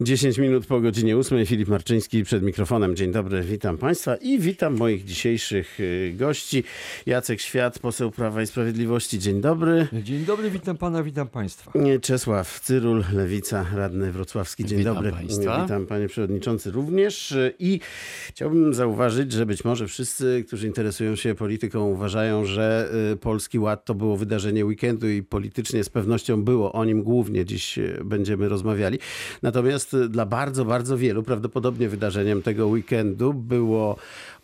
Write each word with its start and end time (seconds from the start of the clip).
10 0.00 0.38
minut 0.38 0.66
po 0.66 0.80
godzinie 0.80 1.16
8. 1.16 1.46
Filip 1.46 1.68
Marczyński 1.68 2.24
przed 2.24 2.42
mikrofonem. 2.42 2.96
Dzień 2.96 3.12
dobry, 3.12 3.42
witam 3.42 3.78
Państwa 3.78 4.16
i 4.16 4.38
witam 4.38 4.76
moich 4.76 5.04
dzisiejszych 5.04 5.80
y, 5.80 6.14
gości. 6.16 6.64
Jacek 7.06 7.40
Świat, 7.40 7.78
poseł 7.78 8.10
Prawa 8.10 8.42
i 8.42 8.46
Sprawiedliwości. 8.46 9.18
Dzień 9.18 9.40
dobry. 9.40 9.88
Dzień 10.02 10.24
dobry, 10.24 10.50
witam 10.50 10.76
pana, 10.76 11.02
witam 11.02 11.28
państwa. 11.28 11.72
Czesław 12.02 12.60
Cyrul, 12.60 13.04
Lewica, 13.12 13.66
radny 13.74 14.12
wrocławski. 14.12 14.64
Dzień 14.64 14.78
Witam 14.78 14.94
dobry. 14.94 15.12
państwa. 15.12 15.62
Witam 15.62 15.86
panie 15.86 16.08
przewodniczący 16.08 16.70
również. 16.70 17.34
I 17.58 17.80
chciałbym 18.28 18.74
zauważyć, 18.74 19.32
że 19.32 19.46
być 19.46 19.64
może 19.64 19.86
wszyscy, 19.86 20.44
którzy 20.46 20.66
interesują 20.66 21.16
się 21.16 21.34
polityką, 21.34 21.88
uważają, 21.90 22.44
że 22.44 22.90
y, 23.12 23.16
Polski 23.16 23.58
Ład 23.58 23.84
to 23.84 23.94
było 23.94 24.16
wydarzenie 24.16 24.66
weekendu 24.66 25.08
i 25.08 25.22
politycznie 25.22 25.84
z 25.84 25.88
pewnością 25.88 26.44
było 26.44 26.72
o 26.72 26.84
nim 26.84 27.02
głównie 27.02 27.44
dziś 27.44 27.78
y, 27.78 28.00
będziemy 28.04 28.48
rozmawiali. 28.48 28.98
Natomiast 29.42 29.81
y, 29.94 30.08
dla 30.08 30.26
bardzo, 30.26 30.64
bardzo 30.64 30.98
wielu 30.98 31.22
prawdopodobnie 31.22 31.88
wydarzeniem 31.88 32.42
tego 32.42 32.66
weekendu 32.66 33.34
było 33.34 33.96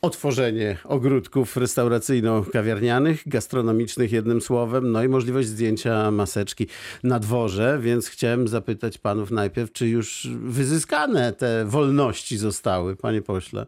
otworzenie 0.02 0.78
ogródków 0.84 1.56
restauracyjno-kawiarnianych, 1.56 3.22
gastronomicznych 3.26 4.12
jednym 4.12 4.40
słowem, 4.40 4.92
no 4.92 5.04
i 5.04 5.08
możliwość 5.08 5.48
zdjęcia 5.48 6.10
maseczki 6.10 6.66
na 7.02 7.18
dworze, 7.18 7.78
więc 7.82 8.08
chciałem 8.08 8.48
zapytać 8.48 8.98
panów 8.98 9.30
najpierw, 9.30 9.72
czy 9.72 9.88
już 9.88 10.28
wyzyskane 10.40 11.32
te 11.32 11.64
wolności 11.64 12.38
zostały, 12.38 12.96
panie 12.96 13.22
pośle? 13.22 13.66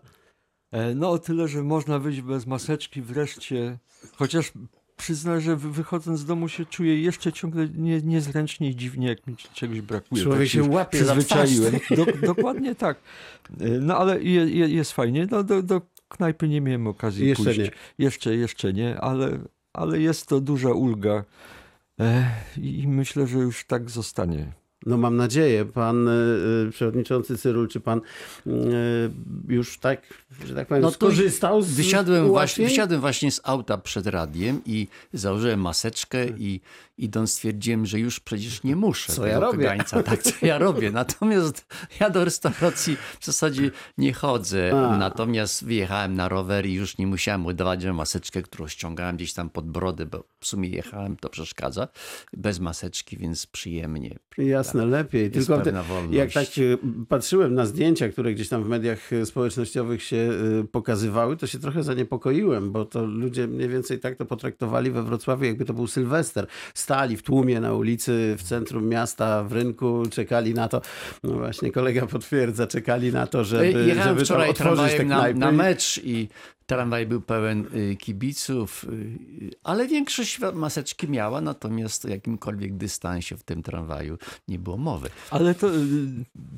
E, 0.73 0.95
No 0.95 1.11
o 1.11 1.19
tyle, 1.19 1.49
że 1.49 1.63
można 1.63 1.99
wyjść 1.99 2.21
bez 2.21 2.47
maseczki 2.47 3.03
wreszcie, 3.03 3.79
chociaż 4.17 4.53
przyznam, 5.01 5.41
że 5.41 5.57
wy- 5.57 5.71
wychodząc 5.73 6.21
z 6.21 6.25
domu 6.25 6.49
się 6.49 6.67
czuję 6.67 7.03
jeszcze 7.03 7.33
ciągle 7.33 7.69
nie, 7.75 8.03
niezręcznie 8.03 8.71
i 8.71 8.77
dziwnie, 8.77 9.09
jak 9.09 9.27
mi 9.27 9.37
czegoś 9.55 9.81
brakuje. 9.81 10.23
Człowiek 10.23 10.41
Tak 10.43 10.49
się 10.49 10.63
łapie 10.63 11.05
za 11.05 11.13
przyzwyczaiłem. 11.15 11.75
Do, 11.91 12.07
dokładnie 12.27 12.75
tak. 12.75 12.97
E, 13.61 13.69
No 13.69 13.97
ale 13.99 14.23
je, 14.23 14.47
je, 14.51 14.69
jest 14.69 14.93
fajnie. 14.93 15.27
No, 15.31 15.45
do, 15.45 15.63
do 15.63 15.81
knajpy 16.09 16.49
nie 16.49 16.61
miałem 16.61 16.87
okazji 16.87 17.27
Jeszcze 17.29 17.45
pójść. 17.45 17.59
nie. 17.59 17.71
Jeszcze, 17.99 18.37
jeszcze 18.37 18.73
nie, 18.73 19.01
ale, 19.01 19.39
ale 19.73 20.01
jest 20.01 20.27
to 20.27 20.41
duża 20.41 20.71
ulga. 20.73 21.25
E, 22.01 22.31
I 22.57 22.89
myślę, 22.89 23.27
że 23.27 23.39
już 23.39 23.65
tak 23.65 23.91
zostanie. 23.91 24.53
No 24.87 24.97
mam 24.97 25.17
nadzieję, 25.17 25.65
pan 25.65 26.09
y, 26.09 26.13
y, 26.69 26.71
przewodniczący 26.71 27.39
Cyrul, 27.39 27.69
czy 27.69 27.81
pan 27.81 28.01
y, 28.47 28.51
już 29.49 29.79
tak, 29.79 30.03
że 30.47 30.55
tak 30.55 30.69
powiem, 30.69 30.83
No 30.83 30.91
skorzystał 30.91 31.63
z 31.63 31.71
Wysiadłem 31.71 32.29
właśnie, 32.29 32.65
wysiadłem 32.65 33.01
właśnie 33.01 33.33
z 33.33 33.41
auta 33.45 33.79
przed 33.79 34.07
radiem 34.07 34.61
i 34.67 34.89
założyłem 35.13 35.61
maseczkę 35.61 36.27
i 36.29 36.61
idąc 36.99 37.33
stwierdziłem, 37.33 37.87
że 37.87 38.01
już 38.01 38.21
przecież 38.21 38.63
nie 38.63 38.77
muszę. 38.77 39.13
Co 39.13 39.27
ja 39.27 39.41
robię? 39.41 39.59
kagańca. 39.65 40.03
Tak, 40.03 40.23
co 40.23 40.47
ja 40.47 40.59
robię. 40.59 40.91
Natomiast 40.91 41.67
ja 42.01 42.11
do 42.11 42.25
restauracji 42.25 42.97
w 43.21 43.25
zasadzie 43.25 43.71
nie 43.99 44.13
chodzę. 44.13 44.89
A. 44.89 44.97
Natomiast 44.97 45.65
wyjechałem 45.65 46.15
na 46.15 46.29
rower 46.29 46.67
i 46.67 46.73
już 46.73 46.99
nie 46.99 47.07
musiałem 47.07 47.47
udawać, 47.47 47.83
że 47.83 47.93
maseczkę, 47.93 48.43
którą 48.43 48.69
ściągałem 48.69 49.17
gdzieś 49.17 49.33
tam 49.33 49.51
pod 49.51 49.71
brodę, 49.71 50.07
bo 50.07 50.25
w 50.41 50.47
sumie 50.47 50.69
jechałem, 50.69 51.17
to 51.17 51.29
przeszkadza, 51.29 51.89
bez 52.33 52.59
maseczki, 52.61 53.17
więc 53.17 53.47
przyjemnie. 53.47 54.19
Jasne, 54.39 54.70
lepiej. 54.75 55.23
Jest 55.23 55.35
Tylko 55.35 55.57
te, 55.57 55.65
pewna 55.65 55.83
wolność. 55.83 56.17
jak 56.17 56.33
tak 56.33 56.47
patrzyłem 57.09 57.55
na 57.55 57.67
zdjęcia, 57.67 58.09
które 58.09 58.35
gdzieś 58.35 58.49
tam 58.49 58.65
w 58.65 58.69
mediach 58.69 59.11
społecznościowych 59.25 60.03
się 60.03 60.31
e, 60.61 60.65
pokazywały, 60.65 61.37
to 61.37 61.47
się 61.47 61.59
trochę 61.59 61.83
zaniepokoiłem, 61.83 62.73
bo 62.73 62.85
to 62.85 63.07
ludzie 63.07 63.47
mniej 63.47 63.69
więcej 63.69 63.99
tak 64.01 64.17
to 64.17 64.25
potraktowali 64.27 64.91
we 64.91 65.03
Wrocławiu, 65.03 65.45
jakby 65.45 65.65
to 65.65 65.73
był 65.75 65.87
Sylwester. 65.87 66.47
Stali 66.75 67.17
w 67.17 67.23
tłumie 67.23 67.61
na 67.61 67.75
ulicy, 67.75 68.35
w 68.39 68.43
centrum 68.43 68.89
miasta, 68.89 69.45
w 69.45 69.53
rynku, 69.53 70.03
czekali 70.11 70.55
na 70.55 70.69
to. 70.69 70.81
No 71.25 71.33
właśnie, 71.33 71.73
kolega 71.73 72.07
potwierdza, 72.07 72.67
czekali 72.67 73.13
na 73.13 73.27
to, 73.27 73.45
żeby, 73.45 73.85
Jechałem 73.87 74.09
żeby 74.09 74.25
wczoraj 74.25 74.51
otworzyć 74.51 74.97
te 74.97 75.05
na, 75.05 75.33
na 75.33 75.53
mecz 75.53 76.01
i 76.05 76.29
tramwaj 76.71 77.07
był 77.07 77.21
pełen 77.21 77.67
y, 77.75 77.97
kibiców, 77.97 78.85
y, 78.85 79.51
ale 79.65 79.89
większość 79.89 80.41
maseczki 80.55 81.09
miała, 81.09 81.41
natomiast 81.41 82.05
o 82.05 82.09
jakimkolwiek 82.09 82.77
dystansie 82.77 83.37
w 83.37 83.43
tym 83.43 83.63
tramwaju 83.63 84.19
nie 84.49 84.59
było 84.59 84.77
mowy. 84.77 85.11
Ale 85.31 85.55
to 85.55 85.75
y, 85.77 85.81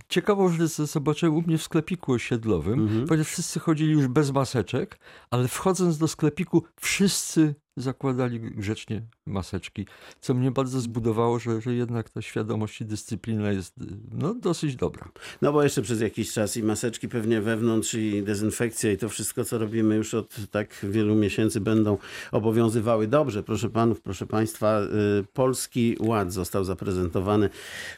ciekawo, 0.09 0.49
że 0.49 0.69
zobaczyłem 0.69 1.35
u 1.37 1.43
mnie 1.43 1.59
w 1.59 1.63
sklepiku 1.63 2.13
osiedlowym, 2.13 2.81
Mhm. 2.81 3.07
ponieważ 3.07 3.29
wszyscy 3.29 3.61
chodzili 3.61 3.93
już 3.93 4.07
bez 4.07 4.31
maseczek, 4.31 4.99
ale 5.31 5.49
wchodząc 5.49 5.99
do 5.99 6.09
sklepiku 6.09 6.63
wszyscy 6.81 7.55
zakładali 7.77 8.41
grzecznie 8.41 9.03
maseczki, 9.27 9.87
co 10.21 10.35
mnie 10.35 10.51
bardzo 10.51 10.81
zbudowało, 10.81 11.39
że, 11.39 11.61
że 11.61 11.75
jednak 11.75 12.11
ta 12.11 12.23
świadomość 12.23 12.81
i 12.81 12.85
dyscyplina 12.85 13.53
jest 13.53 13.79
y, 13.79 13.85
no, 14.13 14.35
dosyć 14.35 14.77
dobra. 14.77 15.09
No 15.43 15.53
bo 15.53 15.63
jeszcze 15.63 15.83
przez 15.83 16.01
jakiś 16.01 16.33
czas 16.33 16.57
i 16.57 16.63
maseczki 16.63 17.09
pewnie 17.09 17.41
wewnątrz 17.41 17.95
i 17.95 18.23
dezynfekcja 18.23 18.93
i 18.93 18.97
to 18.97 19.09
wszystko, 19.09 19.45
co 19.45 19.59
robimy 19.59 19.97
już 19.97 20.15
od 20.15 20.37
tak 20.51 20.87
wielu 20.91 21.15
miesięcy 21.15 21.61
będą 21.61 21.99
obowiązywały. 22.33 23.07
Dobrze, 23.07 23.43
proszę 23.43 23.71
panów, 23.71 24.01
proszę 24.01 24.27
państwa, 24.27 24.81
y, 24.81 25.25
Polski 25.33 25.97
Ład 26.01 26.33
został 26.33 26.65
zaprezentowany 26.65 27.51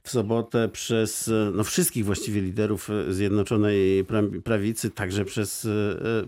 w 0.03 0.11
sobotę 0.11 0.69
przez 0.69 1.29
y, 1.29 1.53
no, 1.55 1.65
wszystkich 1.65 2.05
właściwie 2.05 2.41
liderów 2.41 2.89
Zjednoczonej 3.09 4.05
Pra- 4.05 4.41
Prawicy, 4.43 4.91
także 4.91 5.25
przez 5.25 5.69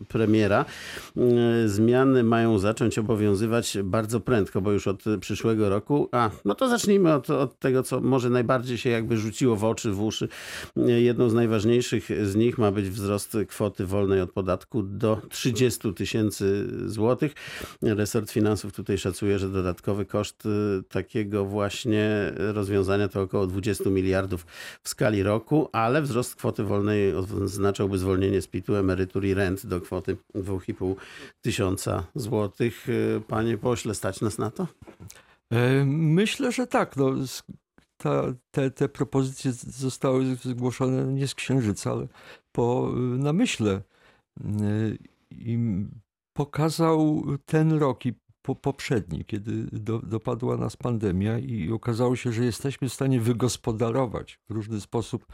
premiera. 0.09 0.65
Zmiany 1.67 2.23
mają 2.23 2.59
zacząć 2.59 2.99
obowiązywać 2.99 3.78
bardzo 3.84 4.21
prędko, 4.21 4.61
bo 4.61 4.73
już 4.73 4.85
od 4.88 5.06
y, 5.06 5.19
przyszłego 5.19 5.69
roku. 5.69 6.08
A, 6.12 6.30
no 6.44 6.54
to 6.54 6.69
zacznijmy 6.69 7.14
od, 7.14 7.30
od 7.30 7.58
tego, 7.58 7.82
co 7.82 8.00
może 8.00 8.30
najbardziej 8.30 8.78
się 8.78 8.91
jakby 8.91 9.16
rzuciło 9.16 9.56
w 9.56 9.64
oczy, 9.64 9.92
w 9.92 10.02
uszy. 10.02 10.28
Jedną 10.76 11.28
z 11.28 11.34
najważniejszych 11.34 12.26
z 12.26 12.36
nich 12.36 12.58
ma 12.58 12.72
być 12.72 12.91
wzrost 12.91 13.36
kwoty 13.48 13.86
wolnej 13.86 14.20
od 14.20 14.32
podatku 14.32 14.82
do 14.82 15.20
30 15.30 15.94
tysięcy 15.94 16.69
złotych. 16.86 17.32
Resort 17.82 18.30
Finansów 18.30 18.72
tutaj 18.72 18.98
szacuje, 18.98 19.38
że 19.38 19.48
dodatkowy 19.48 20.06
koszt 20.06 20.47
y, 20.47 20.82
takiego 20.88 21.44
właśnie 21.44 22.32
rozwiązania 22.36 23.08
to 23.08 23.20
około 23.20 23.47
20 23.47 23.91
miliardów 23.91 24.47
w 24.82 24.88
skali 24.88 25.22
roku, 25.22 25.68
ale 25.72 26.03
wzrost 26.03 26.36
kwoty 26.36 26.64
wolnej 26.64 27.14
oznaczałby 27.14 27.98
zwolnienie 27.98 28.42
z 28.42 28.47
PIT-u, 28.47 28.74
emerytur 28.74 29.24
i 29.24 29.34
rent 29.34 29.66
do 29.66 29.80
kwoty 29.80 30.16
2,5 30.34 30.94
tysiąca 31.42 32.04
złotych. 32.14 32.88
Y, 32.88 33.22
Panie 33.28 33.58
pośle, 33.58 33.94
stać 33.94 34.20
nas 34.20 34.38
na 34.38 34.50
to? 34.50 34.66
E, 35.50 35.84
Myślę, 35.87 36.53
że 36.53 36.66
tak. 36.66 36.97
No, 36.97 37.12
ta, 37.97 38.22
te, 38.50 38.70
te 38.70 38.88
propozycje 38.88 39.53
zostały 39.53 40.37
zgłoszone 40.37 41.04
nie 41.04 41.28
z 41.28 41.34
księżyca, 41.34 41.91
ale 41.91 42.09
po 42.53 42.91
y, 42.97 42.98
namyśle. 43.19 43.82
Y, 44.41 44.98
I 45.31 45.59
pokazał 46.32 47.25
ten 47.47 47.72
rok 47.72 48.06
i 48.06 48.15
po, 48.42 48.54
poprzedni, 48.54 49.25
kiedy 49.25 49.65
do, 49.72 49.98
dopadła 49.98 50.56
nas 50.56 50.76
pandemia 50.76 51.38
i 51.38 51.72
okazało 51.72 52.16
się, 52.16 52.32
że 52.32 52.44
jesteśmy 52.44 52.88
w 52.88 52.92
stanie 52.92 53.20
wygospodarować 53.20 54.38
w 54.48 54.53
różny 54.53 54.81
sposób 54.81 55.26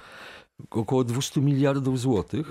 około 0.71 1.05
200 1.05 1.41
miliardów 1.41 2.01
złotych. 2.01 2.51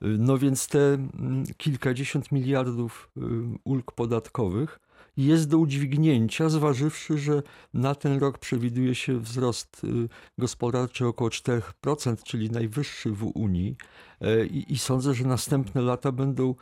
No 0.00 0.38
więc 0.38 0.68
te 0.68 1.08
kilkadziesiąt 1.56 2.32
miliardów 2.32 3.10
y, 3.16 3.20
ulg 3.64 3.92
podatkowych 3.92 4.80
jest 5.18 5.48
do 5.48 5.58
udźwignięcia, 5.58 6.48
zważywszy, 6.48 7.18
że 7.18 7.42
na 7.74 7.94
ten 7.94 8.18
rok 8.18 8.38
przewiduje 8.38 8.94
się 8.94 9.20
wzrost 9.20 9.84
y, 9.84 10.08
gospodarczy 10.38 11.06
około 11.06 11.30
4%, 11.30 12.22
czyli 12.22 12.50
najwyższy 12.50 13.10
w 13.10 13.24
Unii. 13.24 13.76
E, 14.20 14.46
I, 14.46 14.72
I 14.72 14.78
sądzę, 14.78 15.14
że 15.14 15.24
następne 15.24 15.80
lata 15.80 16.12
będą 16.12 16.50
y, 16.50 16.54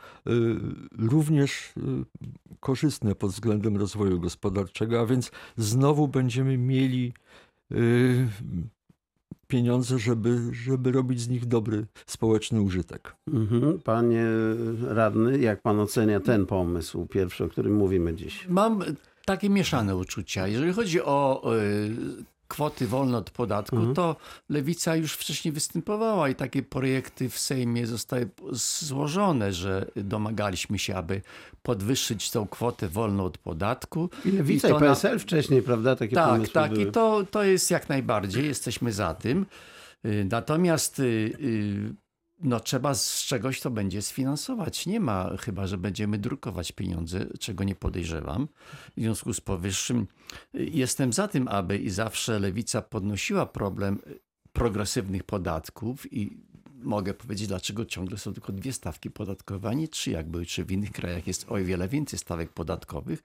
również 0.97 1.73
y, 1.77 1.81
korzystne 2.59 3.15
pod 3.15 3.31
względem 3.31 3.77
rozwoju 3.77 4.19
gospodarczego, 4.19 5.01
a 5.01 5.05
więc 5.05 5.31
znowu 5.57 6.07
będziemy 6.07 6.57
mieli 6.57 7.13
pieniądze, 9.47 9.99
żeby, 9.99 10.39
żeby 10.51 10.91
robić 10.91 11.21
z 11.21 11.29
nich 11.29 11.45
dobry 11.45 11.85
społeczny 12.05 12.61
użytek. 12.61 13.15
Mhm. 13.33 13.79
Panie 13.79 14.25
radny, 14.87 15.39
jak 15.39 15.61
pan 15.61 15.79
ocenia 15.79 16.19
ten 16.19 16.45
pomysł 16.45 17.05
pierwszy, 17.05 17.43
o 17.43 17.49
którym 17.49 17.75
mówimy 17.75 18.13
dziś? 18.13 18.47
Mam 18.49 18.83
takie 19.25 19.49
mieszane 19.49 19.95
uczucia. 19.95 20.47
Jeżeli 20.47 20.73
chodzi 20.73 21.01
o 21.01 21.43
y, 21.55 22.23
kwoty 22.47 22.87
wolne 22.87 23.17
od 23.17 23.29
podatku, 23.29 23.75
Mhm. 23.75 23.95
to 23.95 24.15
Lewica 24.49 24.95
już 24.95 25.13
wcześniej 25.13 25.51
występowała 25.51 26.29
i 26.29 26.35
takie 26.35 26.63
projekty 26.63 27.29
w 27.29 27.39
Sejmie 27.39 27.87
zostały 27.87 28.29
złożone, 28.51 29.53
że 29.53 29.85
domagaliśmy 29.95 30.79
się, 30.79 30.95
aby 30.95 31.21
podwyższyć 31.63 32.31
tą 32.31 32.47
kwotę 32.47 32.87
wolną 32.87 33.25
od 33.25 33.37
podatku. 33.37 34.09
I 34.25 34.31
Lewica 34.31 34.67
i, 34.67 34.71
to 34.71 34.79
na- 34.79 34.85
PSL 34.85 35.19
wcześniej, 35.19 35.61
prawda? 35.61 35.95
Takie 35.95 36.15
Tak, 36.15 36.49
tak. 36.49 36.71
były. 36.73 36.83
I 36.83 36.91
to, 36.91 37.23
to 37.31 37.43
jest 37.43 37.71
jak 37.71 37.89
najbardziej, 37.89 38.45
jesteśmy 38.45 38.91
za 38.91 39.13
tym. 39.13 39.45
Y, 40.05 40.27
Natomiast 40.31 40.99
y, 40.99 41.03
y, 41.03 41.95
no, 42.39 42.59
trzeba 42.59 42.93
z 42.93 43.23
czegoś 43.23 43.61
to 43.61 43.71
będzie 43.71 44.01
sfinansować. 44.01 44.85
Nie 44.85 44.99
ma, 44.99 45.37
chyba 45.39 45.67
że 45.67 45.77
będziemy 45.77 46.17
drukować 46.17 46.71
pieniądze, 46.71 47.25
czego 47.39 47.63
nie 47.63 47.75
podejrzewam. 47.75 48.47
W 48.97 49.01
związku 49.01 49.33
z 49.33 49.41
powyższym 49.41 50.07
y, 50.55 50.65
jestem 50.65 51.13
za 51.13 51.27
tym, 51.27 51.47
aby 51.47 51.77
i 51.77 51.89
zawsze 51.89 52.39
lewica 52.39 52.81
podnosiła 52.81 53.45
problem 53.45 53.99
progresywnych 54.53 55.23
podatków 55.23 56.13
i 56.13 56.37
mogę 56.87 57.13
powiedzieć, 57.13 57.47
dlaczego 57.47 57.85
ciągle 57.85 58.17
są 58.17 58.33
tylko 58.33 58.51
dwie 58.51 58.73
stawki 58.73 59.11
podatkowe, 59.11 59.69
a 59.69 59.73
nie 59.73 59.87
trzy, 59.87 60.11
jak 60.11 60.29
były, 60.29 60.45
czy 60.45 60.65
w 60.65 60.71
innych 60.71 60.91
krajach 60.91 61.27
jest 61.27 61.45
o 61.49 61.55
wiele 61.55 61.87
więcej 61.87 62.19
stawek 62.19 62.51
podatkowych. 62.51 63.23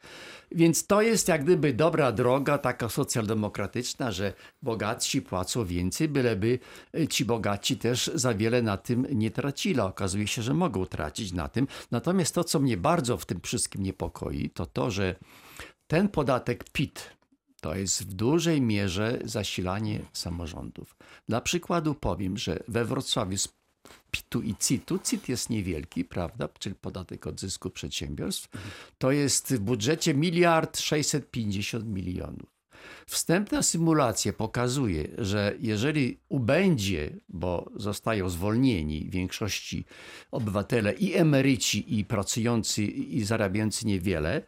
Więc 0.51 0.87
to 0.87 1.03
jest 1.03 1.29
jak 1.29 1.45
gdyby 1.45 1.73
dobra 1.73 2.13
droga, 2.13 2.59
taka 2.59 2.89
socjaldemokratyczna, 2.89 4.13
że 4.13 4.33
bogatsi 4.63 5.23
płacą 5.23 5.65
więcej, 5.65 6.09
byleby 6.09 6.59
y, 6.99 7.09
ci 7.09 7.25
bogaci 7.25 7.77
też 7.77 8.11
za 8.15 8.35
wiele 8.35 8.63
na 8.63 8.77
tym 8.77 9.07
nie 9.11 9.31
tracili. 9.31 9.81
Okazuje 9.81 10.27
się, 10.27 10.43
że 10.43 10.55
mogą 10.55 10.87
tracić 10.87 11.33
na 11.33 11.49
tym. 11.49 11.67
Natomiast 11.91 12.35
to, 12.35 12.45
co 12.45 12.61
mnie 12.61 12.77
bardzo 12.77 13.17
w 13.17 13.27
tym 13.27 13.41
wszystkim 13.41 13.83
niepokoi, 13.83 14.51
to 14.51 14.67
to, 14.67 14.91
że 14.91 15.15
ten 15.87 16.09
podatek 16.09 16.65
PIT, 16.73 17.11
to 17.63 17.75
jest 17.75 18.03
w 18.03 18.15
dużej 18.15 18.61
mierze 18.61 19.19
zasilanie 19.25 20.01
samorządów. 20.13 20.97
Dla 21.29 21.41
przykładu 21.41 21.95
powiem, 21.95 22.39
że 22.39 22.63
we 22.69 22.85
Wrocławiu 22.85 23.39
z 23.39 23.49
PIT-u 24.11 24.41
i 24.41 24.55
CIT-u, 24.57 24.99
CIT 24.99 25.29
jest 25.29 25.51
niewielki, 25.51 26.05
prawda, 26.05 26.49
czyli 26.59 26.75
podatek 26.75 27.27
od 27.27 27.41
zysku 27.41 27.71
przedsiębiorstw, 27.71 28.49
to 28.99 29.11
jest 29.11 29.55
w 29.55 29.59
budżecie 29.59 30.15
miliard 30.15 30.79
650 30.79 31.87
milionów. 31.87 32.51
Wstępna 33.07 33.63
symulacja 33.63 34.33
pokazuje, 34.33 35.09
że 35.19 35.55
jeżeli 35.61 36.19
ubędzie, 36.29 37.17
bo 37.29 37.71
zostają 37.77 38.29
zwolnieni 38.29 39.05
w 39.05 39.11
większości 39.11 39.85
obywatele 40.31 40.93
i 40.93 41.15
emeryci, 41.15 41.99
i 41.99 42.05
pracujący, 42.05 42.85
i 42.85 43.25
zarabiający 43.25 43.87
niewiele, 43.87 44.43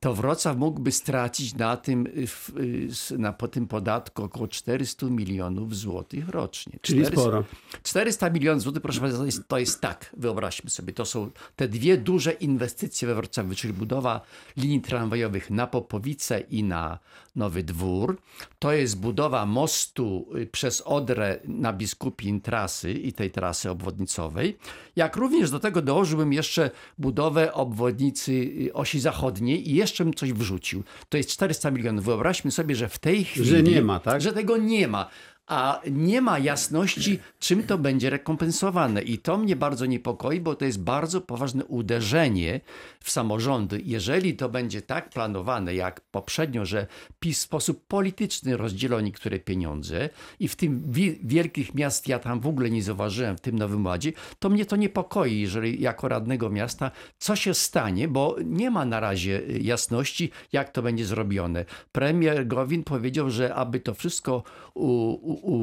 to 0.00 0.14
Wrocław 0.14 0.56
mógłby 0.56 0.92
stracić 0.92 1.54
na 1.54 1.76
tym, 1.76 2.06
y, 2.06 3.12
y, 3.12 3.18
na, 3.18 3.32
po 3.32 3.48
tym 3.48 3.66
podatku 3.66 4.24
około 4.24 4.48
400 4.48 5.06
milionów 5.06 5.76
złotych 5.76 6.28
rocznie. 6.28 6.78
Czyli 6.82 7.00
400 7.00 7.20
sporo. 7.20 7.44
400 7.82 8.30
milionów 8.30 8.62
złotych, 8.62 8.82
proszę 8.82 9.00
Państwa, 9.00 9.18
to 9.18 9.26
jest, 9.26 9.48
to 9.48 9.58
jest 9.58 9.80
tak, 9.80 10.14
wyobraźmy 10.16 10.70
sobie, 10.70 10.92
to 10.92 11.04
są 11.04 11.30
te 11.56 11.68
dwie 11.68 11.96
duże 11.96 12.32
inwestycje 12.32 13.08
we 13.08 13.14
Wrocławiu, 13.14 13.54
czyli 13.54 13.72
budowa 13.72 14.20
linii 14.56 14.80
tramwajowych 14.80 15.50
na 15.50 15.66
Popowice 15.66 16.40
i 16.40 16.64
na 16.64 16.98
Nowy 17.36 17.62
Dwór. 17.62 18.18
To 18.58 18.72
jest 18.72 19.00
budowa 19.00 19.46
mostu 19.46 20.26
y, 20.36 20.46
przez 20.46 20.80
Odrę 20.80 21.40
na 21.44 21.72
Biskupin 21.72 22.40
trasy 22.40 22.92
i 22.92 23.12
tej 23.12 23.30
trasy 23.30 23.70
obwodnicowej. 23.70 24.58
Jak 24.96 25.16
również 25.16 25.50
do 25.50 25.60
tego 25.60 25.82
dołożyłbym 25.82 26.32
jeszcze 26.32 26.70
budowę 26.98 27.52
obwodnicy 27.52 28.50
osi 28.74 29.00
zachodniej 29.00 29.70
i 29.70 29.74
jeszcze 29.74 29.87
bym 29.96 30.14
coś 30.14 30.32
wrzucił. 30.32 30.84
To 31.08 31.16
jest 31.16 31.30
400 31.30 31.70
milionów. 31.70 32.04
Wyobraźmy 32.04 32.50
sobie, 32.50 32.74
że 32.74 32.88
w 32.88 32.98
tej 32.98 33.24
chwili... 33.24 33.46
Że 33.46 33.62
nie 33.62 33.82
ma, 33.82 34.00
tak? 34.00 34.20
Że 34.20 34.32
tego 34.32 34.56
nie 34.56 34.88
ma. 34.88 35.10
A 35.48 35.80
nie 35.90 36.20
ma 36.20 36.38
jasności, 36.38 37.18
czym 37.38 37.62
to 37.62 37.78
będzie 37.78 38.10
rekompensowane. 38.10 39.02
I 39.02 39.18
to 39.18 39.38
mnie 39.38 39.56
bardzo 39.56 39.86
niepokoi, 39.86 40.40
bo 40.40 40.54
to 40.54 40.64
jest 40.64 40.82
bardzo 40.82 41.20
poważne 41.20 41.64
uderzenie 41.64 42.60
w 43.00 43.10
samorządy. 43.10 43.80
Jeżeli 43.84 44.36
to 44.36 44.48
będzie 44.48 44.82
tak 44.82 45.10
planowane 45.10 45.74
jak 45.74 46.00
poprzednio, 46.00 46.64
że 46.64 46.86
PiS 47.20 47.38
w 47.38 47.42
sposób 47.42 47.86
polityczny 47.86 48.56
rozdzielą 48.56 49.00
niektóre 49.00 49.38
pieniądze 49.38 50.08
i 50.40 50.48
w 50.48 50.56
tym 50.56 50.82
wi- 50.92 51.18
wielkich 51.22 51.74
miast 51.74 52.08
ja 52.08 52.18
tam 52.18 52.40
w 52.40 52.46
ogóle 52.46 52.70
nie 52.70 52.82
zauważyłem 52.82 53.36
w 53.36 53.40
tym 53.40 53.58
Nowym 53.58 53.86
Ładzie, 53.86 54.12
to 54.38 54.48
mnie 54.48 54.66
to 54.66 54.76
niepokoi, 54.76 55.40
jeżeli 55.40 55.82
jako 55.82 56.08
radnego 56.08 56.50
miasta 56.50 56.90
co 57.18 57.36
się 57.36 57.54
stanie, 57.54 58.08
bo 58.08 58.36
nie 58.44 58.70
ma 58.70 58.84
na 58.84 59.00
razie 59.00 59.40
y, 59.40 59.58
jasności, 59.62 60.30
jak 60.52 60.70
to 60.70 60.82
będzie 60.82 61.04
zrobione. 61.04 61.64
Premier 61.92 62.46
Gowin 62.46 62.84
powiedział, 62.84 63.30
że 63.30 63.54
aby 63.54 63.80
to 63.80 63.94
wszystko 63.94 64.42
u, 64.74 64.88
u, 65.10 65.37
u, 65.42 65.54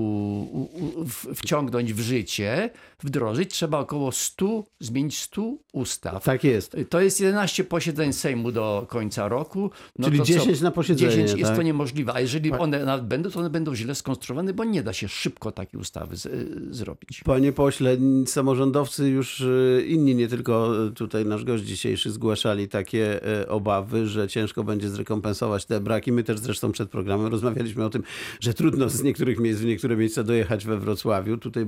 u, 0.54 1.06
wciągnąć 1.36 1.94
w 1.94 2.00
życie, 2.00 2.70
wdrożyć, 3.04 3.52
trzeba 3.52 3.80
około 3.80 4.12
100, 4.12 4.64
zmienić 4.80 5.18
100 5.18 5.54
ustaw. 5.74 6.24
Tak 6.24 6.44
jest. 6.44 6.78
To 6.90 7.02
jest 7.02 7.20
11 7.20 7.64
posiedzeń 7.64 8.14
Sejmu 8.14 8.52
do 8.52 8.86
końca 8.90 9.28
roku. 9.28 9.72
No 10.00 10.08
Czyli 10.08 10.20
to 10.20 10.26
co? 10.26 10.34
10 10.34 10.62
na 10.62 10.72
posiedzenie, 10.72 11.12
10 11.12 11.32
jest 11.32 11.44
tak? 11.44 11.58
to 11.58 11.62
niemożliwe. 11.62 12.14
A 12.14 12.20
jeżeli 12.20 12.52
one 12.52 12.86
nawet 12.86 13.06
będą, 13.06 13.30
to 13.30 13.40
one 13.40 13.50
będą 13.50 13.76
źle 13.76 13.96
skonstruowane, 13.96 14.54
bo 14.54 14.64
nie 14.64 14.84
da 14.84 14.94
się 14.94 15.08
szybko 15.08 15.52
takiej 15.52 15.80
ustawy 15.80 16.18
z, 16.18 16.26
y, 16.26 16.74
zrobić. 16.74 17.22
Panie 17.26 17.52
pośle, 17.52 17.98
samorządowcy 18.26 19.10
już 19.10 19.42
y, 19.42 19.86
inni, 19.88 20.16
nie 20.16 20.28
tylko 20.28 20.86
y, 20.86 20.92
tutaj 20.92 21.26
nasz 21.26 21.44
gość 21.44 21.64
dzisiejszy, 21.64 22.12
zgłaszali 22.12 22.68
takie 22.68 23.20
obawy, 23.48 24.08
że 24.08 24.28
ciężko 24.28 24.64
będzie 24.64 24.90
zrekompensować 24.90 25.66
te 25.66 25.80
braki. 25.80 26.12
My 26.12 26.24
też 26.24 26.40
zresztą 26.40 26.72
przed 26.72 26.90
programem 26.90 27.28
rozmawialiśmy 27.28 27.86
o 27.86 27.90
tym, 27.90 28.04
że 28.40 28.54
trudno 28.54 28.90
z 28.90 29.04
niektórych 29.04 29.40
miejsc 29.40 29.62
niektóre 29.66 29.98
miejsca 29.98 30.24
dojechać 30.24 30.66
we 30.66 30.80
Wrocławiu. 30.80 31.38
Tutaj 31.38 31.66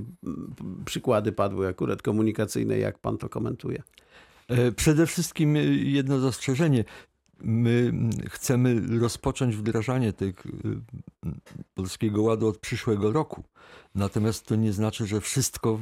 przykłady 0.85 1.31
padły 1.31 1.67
akurat 1.67 2.01
komunikacyjne. 2.01 2.77
Jak 2.77 2.99
pan 2.99 3.17
to 3.17 3.29
komentuje? 3.29 3.83
E, 4.47 4.71
Przede 4.71 5.07
wszystkim 5.07 5.55
e, 5.55 5.59
jedno 5.65 6.19
zastrzeżenie. 6.19 6.83
My 7.41 7.93
chcemy 8.29 8.99
rozpocząć 8.99 9.55
wdrażanie 9.55 10.13
tego 10.13 10.41
Polskiego 11.75 12.21
Ładu 12.21 12.47
od 12.47 12.57
przyszłego 12.57 13.11
roku. 13.11 13.43
Natomiast 13.95 14.45
to 14.45 14.55
nie 14.55 14.73
znaczy, 14.73 15.07
że 15.07 15.21
wszystko 15.21 15.79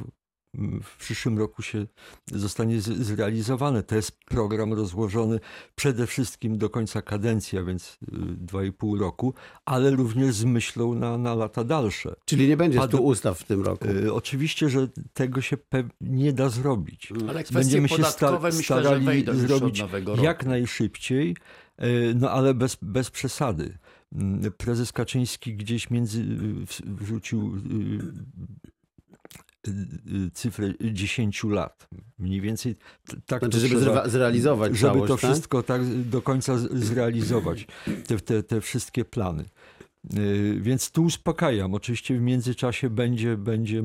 w 0.82 0.96
przyszłym 0.98 1.38
roku 1.38 1.62
się 1.62 1.86
zostanie 2.32 2.80
zrealizowane. 2.80 3.82
To 3.82 3.96
jest 3.96 4.18
program 4.24 4.72
rozłożony 4.72 5.40
przede 5.74 6.06
wszystkim 6.06 6.58
do 6.58 6.70
końca 6.70 7.02
kadencji, 7.02 7.58
a 7.58 7.62
więc 7.64 7.92
y, 7.92 7.96
dwa 8.36 8.64
i 8.64 8.72
pół 8.72 8.98
roku, 8.98 9.34
ale 9.64 9.90
również 9.90 10.34
z 10.34 10.44
myślą 10.44 10.94
na, 10.94 11.18
na 11.18 11.34
lata 11.34 11.64
dalsze. 11.64 12.14
Czyli 12.24 12.48
nie 12.48 12.56
będzie 12.56 12.78
Padł- 12.78 12.96
100 12.96 13.00
ustaw 13.00 13.38
w 13.38 13.44
tym 13.44 13.62
roku. 13.62 13.88
Y, 13.88 14.12
Oczywiście, 14.14 14.68
że 14.68 14.88
tego 15.14 15.40
się 15.40 15.56
nie 16.00 16.32
da 16.32 16.48
zrobić. 16.48 17.12
Ale 17.28 17.44
Będziemy 17.52 17.88
się 17.88 18.04
sta- 18.04 18.38
myślę, 18.40 18.62
starali 18.64 19.30
od 19.30 19.36
zrobić 19.36 19.82
jak 20.22 20.46
najszybciej, 20.46 21.36
e, 21.76 21.88
no 22.14 22.30
ale 22.30 22.54
bez, 22.54 22.78
bez 22.82 23.10
przesady. 23.10 23.78
Mm, 24.12 24.52
Prezes 24.52 24.92
Kaczyński 24.92 25.54
gdzieś 25.56 25.90
między 25.90 26.20
y, 26.20 26.24
wrzucił 26.84 27.56
y, 27.56 27.58
y, 27.58 28.75
cyfrę 30.32 30.72
10 30.80 31.44
lat. 31.44 31.88
Mniej 32.18 32.40
więcej 32.40 32.76
tak 33.26 33.40
Znaczy, 33.40 33.50
to 33.60 33.68
żeby 33.68 33.80
trzeba, 33.80 34.08
zrealizować 34.08 34.76
żeby 34.76 34.92
całość, 34.92 35.08
to 35.08 35.16
tak? 35.18 35.30
wszystko 35.30 35.62
tak 35.62 35.84
do 36.04 36.22
końca 36.22 36.58
zrealizować, 36.58 37.66
te, 38.06 38.18
te, 38.18 38.42
te 38.42 38.60
wszystkie 38.60 39.04
plany. 39.04 39.44
Y, 40.18 40.58
Więc 40.60 40.90
tu 40.90 41.04
uspokajam. 41.04 41.74
Oczywiście 41.74 42.18
w 42.18 42.20
międzyczasie 42.20 42.90
będzie, 42.90 43.36
będzie 43.36 43.82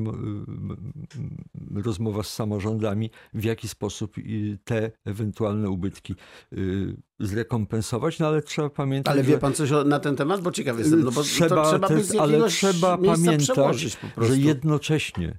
rozmowa 1.74 2.22
z 2.22 2.34
samorządami, 2.34 3.10
w 3.34 3.44
jaki 3.44 3.68
sposób 3.68 4.18
y, 4.18 4.58
te 4.64 4.90
ewentualne 5.04 5.70
ubytki 5.70 6.14
y, 6.52 6.96
zrekompensować, 7.20 8.18
no 8.18 8.26
ale 8.26 8.42
trzeba 8.42 8.70
pamiętać, 8.70 9.12
Ale 9.12 9.22
wie 9.22 9.38
pan 9.38 9.54
coś 9.54 9.72
o, 9.72 9.84
na 9.84 10.00
ten 10.00 10.16
temat? 10.16 10.40
Bo 10.40 10.52
ciekaw 10.52 10.78
jestem, 10.78 11.04
no 11.04 11.10
bo 11.10 11.22
trzeba, 11.22 11.62
to 11.62 11.68
trzeba 11.70 11.88
też- 11.88 12.16
ale 12.20 12.48
trzeba 12.48 12.98
pamiętać, 12.98 13.98
że 14.16 14.38
jednocześnie 14.38 15.28
y, 15.28 15.36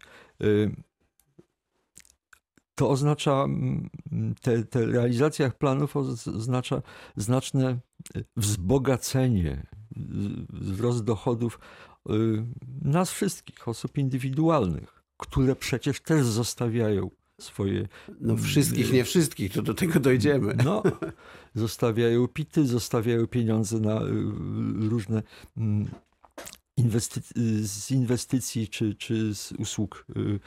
to 2.76 2.90
oznacza, 2.90 3.46
te, 4.42 4.64
te 4.64 4.86
realizacja 4.86 5.50
planów 5.50 5.98
oz- 5.98 6.28
oznacza 6.28 6.82
znaczne 7.16 7.80
y, 8.18 8.26
wzbogacenie, 8.36 9.68
y, 9.98 10.00
wzrost 10.50 11.04
dochodów 11.04 11.60
y, 12.10 12.14
nas 12.82 13.12
wszystkich, 13.12 13.68
osób 13.68 13.98
indywidualnych, 13.98 15.04
które 15.18 15.56
przecież 15.56 16.02
też 16.02 16.26
zostawiają 16.26 17.10
swoje 17.42 17.88
No 18.22 18.38
wszystkich, 18.38 18.94
nie 18.94 19.04
wszystkich, 19.04 19.54
to 19.54 19.62
do 19.62 19.74
tego 19.74 20.00
dojdziemy. 20.00 20.56
no, 20.66 20.84
zostawiają 21.56 22.28
pity, 22.28 22.68
zostawiają 22.68 23.28
pieniądze 23.28 23.80
na 23.80 24.02
y, 24.02 24.10
różne 24.90 25.24
z 27.64 27.92
inwestycji 27.92 28.68
czy, 28.68 28.96
czy 28.96 29.36
z 29.36 29.52
usług 29.52 30.06
y, 30.18 30.40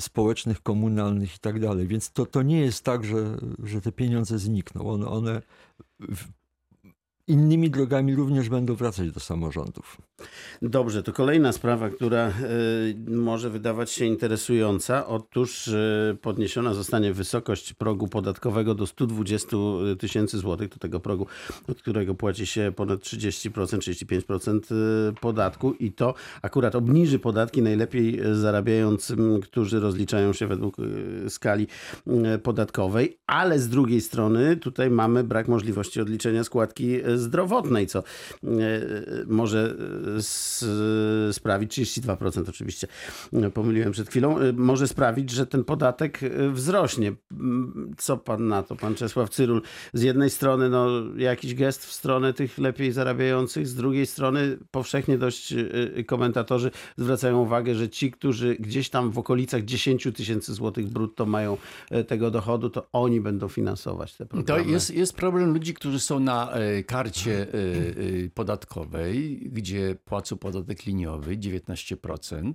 społecznych, 0.00 0.62
komunalnych 0.62 1.36
i 1.36 1.38
tak 1.38 1.60
dalej. 1.60 1.86
Więc 1.86 2.10
to, 2.12 2.26
to 2.26 2.42
nie 2.42 2.60
jest 2.60 2.84
tak, 2.84 3.04
że, 3.04 3.38
że 3.62 3.80
te 3.80 3.92
pieniądze 3.92 4.38
znikną. 4.38 4.90
One, 4.90 5.06
one 5.06 5.42
innymi 7.26 7.70
drogami 7.70 8.14
również 8.14 8.48
będą 8.48 8.74
wracać 8.74 9.12
do 9.12 9.20
samorządów. 9.20 10.00
Dobrze, 10.62 11.02
to 11.02 11.12
kolejna 11.12 11.52
sprawa, 11.52 11.90
która 11.90 12.28
y, 12.28 13.10
może 13.10 13.50
wydawać 13.50 13.90
się 13.90 14.04
interesująca. 14.04 15.06
Otóż 15.06 15.68
y, 15.68 16.16
podniesiona 16.22 16.74
zostanie 16.74 17.12
wysokość 17.12 17.72
progu 17.72 18.08
podatkowego 18.08 18.74
do 18.74 18.86
120 18.86 19.56
tysięcy 19.98 20.38
złotych, 20.38 20.68
do 20.68 20.76
tego 20.76 21.00
progu, 21.00 21.26
od 21.68 21.78
którego 21.78 22.14
płaci 22.14 22.46
się 22.46 22.72
ponad 22.76 23.00
30%, 23.00 23.50
35% 23.50 24.60
y, 25.10 25.14
podatku. 25.20 25.72
I 25.72 25.92
to 25.92 26.14
akurat 26.42 26.74
obniży 26.74 27.18
podatki 27.18 27.62
najlepiej 27.62 28.20
zarabiającym, 28.32 29.40
którzy 29.40 29.80
rozliczają 29.80 30.32
się 30.32 30.46
według 30.46 30.76
skali 31.28 31.66
podatkowej, 32.42 33.18
ale 33.26 33.58
z 33.58 33.68
drugiej 33.68 34.00
strony 34.00 34.56
tutaj 34.56 34.90
mamy 34.90 35.24
brak 35.24 35.48
możliwości 35.48 36.00
odliczenia 36.00 36.44
składki 36.44 36.96
zdrowotnej, 37.14 37.86
co 37.86 37.98
e, 37.98 38.04
może 39.26 39.74
e, 40.06 40.07
sprawić, 41.32 41.72
32% 41.72 42.48
oczywiście, 42.48 42.86
e, 43.32 43.50
pomyliłem 43.50 43.92
przed 43.92 44.08
chwilą, 44.08 44.38
e, 44.38 44.52
może 44.52 44.88
sprawić, 44.88 45.30
że 45.30 45.46
ten 45.46 45.64
podatek 45.64 46.22
e, 46.22 46.48
wzrośnie. 46.50 47.12
M, 47.32 47.94
Co 47.98 48.16
pan 48.16 48.48
na 48.48 48.62
to, 48.62 48.76
pan 48.76 48.94
Czesław 48.94 49.30
Cyrul? 49.30 49.62
Z 49.92 50.02
jednej 50.02 50.30
strony 50.30 50.68
no, 50.68 50.88
jakiś 51.16 51.54
gest 51.54 51.86
w 51.86 51.92
stronę 51.92 52.32
tych 52.32 52.58
lepiej 52.58 52.92
zarabiających, 52.92 53.66
z 53.68 53.74
drugiej 53.74 54.06
strony 54.06 54.58
powszechnie 54.70 55.18
dość 55.18 55.54
komentatorzy 56.06 56.70
zwracają 56.96 57.38
uwagę, 57.42 57.74
że 57.74 57.88
ci, 57.88 58.10
którzy 58.10 58.56
gdzieś 58.60 58.90
tam 58.90 59.10
w 59.10 59.18
okolicach 59.18 59.64
10 59.64 60.08
tysięcy 60.16 60.54
złotych 60.54 60.88
brutto 60.88 61.26
mają 61.26 61.56
tego 62.08 62.30
dochodu, 62.30 62.70
to 62.70 62.88
oni 62.92 63.20
będą 63.20 63.48
finansować 63.48 64.16
te 64.16 64.26
To 64.26 64.30
programy. 64.30 64.70
jest, 64.70 64.90
jest 64.94 65.16
problem 65.16 65.52
ludzi, 65.52 65.74
którzy 65.74 66.00
są 66.00 66.20
na 66.20 66.52
karcie 66.86 67.46
podatkowej, 68.34 69.40
gdzie 69.52 69.96
płacą 70.04 70.38
podatek 70.38 70.86
liniowy 70.86 71.36
19% 71.36 72.36
mm, 72.36 72.54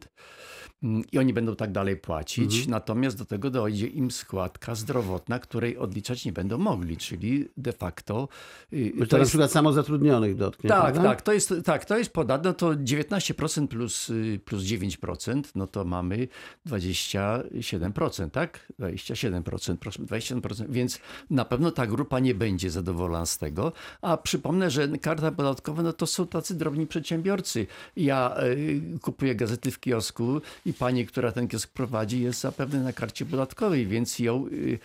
i 1.11 1.19
oni 1.19 1.33
będą 1.33 1.55
tak 1.55 1.71
dalej 1.71 1.97
płacić. 1.97 2.55
Mhm. 2.55 2.71
Natomiast 2.71 3.17
do 3.17 3.25
tego 3.25 3.49
dojdzie 3.49 3.87
im 3.87 4.11
składka 4.11 4.75
zdrowotna, 4.75 5.39
której 5.39 5.77
odliczać 5.77 6.25
nie 6.25 6.33
będą 6.33 6.57
mogli, 6.57 6.97
czyli 6.97 7.47
de 7.57 7.71
facto 7.71 8.27
y, 8.73 8.93
Bo 8.95 9.05
to 9.05 9.17
na 9.17 9.25
przykład 9.25 9.51
samozatrudnionych 9.51 10.35
dotknie, 10.35 10.69
tak, 10.69 10.81
prawda? 10.81 11.03
tak, 11.03 11.21
to 11.21 11.33
jest, 11.33 11.53
tak, 11.65 11.85
to 11.85 11.97
jest 11.97 12.13
podatek, 12.13 12.45
no 12.45 12.53
to 12.53 12.71
19% 12.71 13.67
plus, 13.67 14.09
y, 14.09 14.39
plus 14.45 14.63
9%, 14.63 15.41
no 15.55 15.67
to 15.67 15.85
mamy 15.85 16.27
27%, 16.67 18.29
tak? 18.29 18.73
27%, 18.79 19.77
proszę, 19.77 20.03
27%, 20.03 20.65
więc 20.69 20.99
na 21.29 21.45
pewno 21.45 21.71
ta 21.71 21.87
grupa 21.87 22.19
nie 22.19 22.35
będzie 22.35 22.71
zadowolona 22.71 23.25
z 23.25 23.37
tego, 23.37 23.71
a 24.01 24.17
przypomnę, 24.17 24.71
że 24.71 24.87
karta 24.87 25.31
podatkowa, 25.31 25.83
no 25.83 25.93
to 25.93 26.07
są 26.07 26.27
tacy 26.27 26.55
drobni 26.55 26.87
przedsiębiorcy. 26.87 27.67
Ja 27.95 28.35
y, 28.43 28.99
kupuję 29.01 29.35
gazety 29.35 29.71
w 29.71 29.79
kiosku 29.79 30.41
i 30.65 30.72
pani, 30.73 31.05
która 31.05 31.31
ten 31.31 31.47
kiosk 31.47 31.73
prowadzi, 31.73 32.21
jest 32.21 32.41
zapewne 32.41 32.79
na 32.79 32.93
karcie 32.93 33.25
podatkowej, 33.25 33.87
więc 33.87 34.19
ją 34.19 34.47
y, 34.47 34.79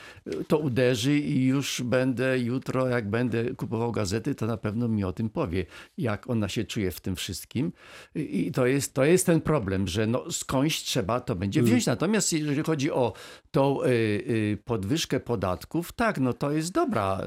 to 0.49 0.59
uderzy 0.59 1.19
i 1.19 1.45
już 1.45 1.83
będę 1.85 2.39
jutro, 2.39 2.89
jak 2.89 3.11
będę 3.11 3.55
kupował 3.55 3.93
gazety, 3.93 4.35
to 4.35 4.47
na 4.47 4.57
pewno 4.57 4.89
mi 4.89 5.05
o 5.05 5.13
tym 5.13 5.31
powie, 5.31 5.67
jak 5.99 6.31
ona 6.31 6.49
się 6.49 6.65
czuje 6.65 6.91
w 6.91 7.01
tym 7.01 7.17
wszystkim. 7.17 7.73
I 8.15 8.53
to 8.53 8.67
jest, 8.67 8.95
to 8.95 9.05
jest 9.05 9.27
ten 9.27 9.41
problem, 9.41 9.89
że 9.89 10.07
no 10.07 10.33
skądś 10.33 10.83
trzeba 10.83 11.21
to 11.21 11.35
będzie 11.35 11.63
wziąć. 11.63 11.87
Natomiast 11.87 12.33
jeżeli 12.33 12.63
chodzi 12.63 12.91
o 12.91 13.13
tą 13.51 13.83
y, 13.83 13.87
y, 13.89 14.59
podwyżkę 14.65 15.21
podatków, 15.21 15.93
tak, 15.93 16.21
no 16.21 16.33
to 16.33 16.53
jest 16.53 16.73
dobra, 16.73 17.21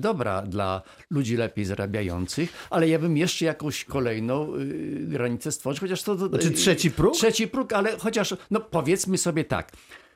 dobra 0.00 0.42
dla 0.42 0.82
ludzi 1.10 1.36
lepiej 1.36 1.64
zarabiających, 1.64 2.52
ale 2.70 2.88
ja 2.88 2.98
bym 2.98 3.16
jeszcze 3.16 3.44
jakąś 3.44 3.84
kolejną 3.84 4.52
granicę 5.00 5.52
stworzył, 5.52 5.80
chociaż 5.80 6.02
to... 6.02 6.16
to 6.16 6.28
Znaczy 6.28 6.50
trzeci 6.50 6.90
próg? 6.90 7.14
Trzeci 7.14 7.48
próg, 7.48 7.72
ale 7.72 7.89
chociaż, 7.98 8.34
no 8.50 8.60
powiedzmy 8.60 9.18
sobie 9.18 9.44
tak, 9.44 9.72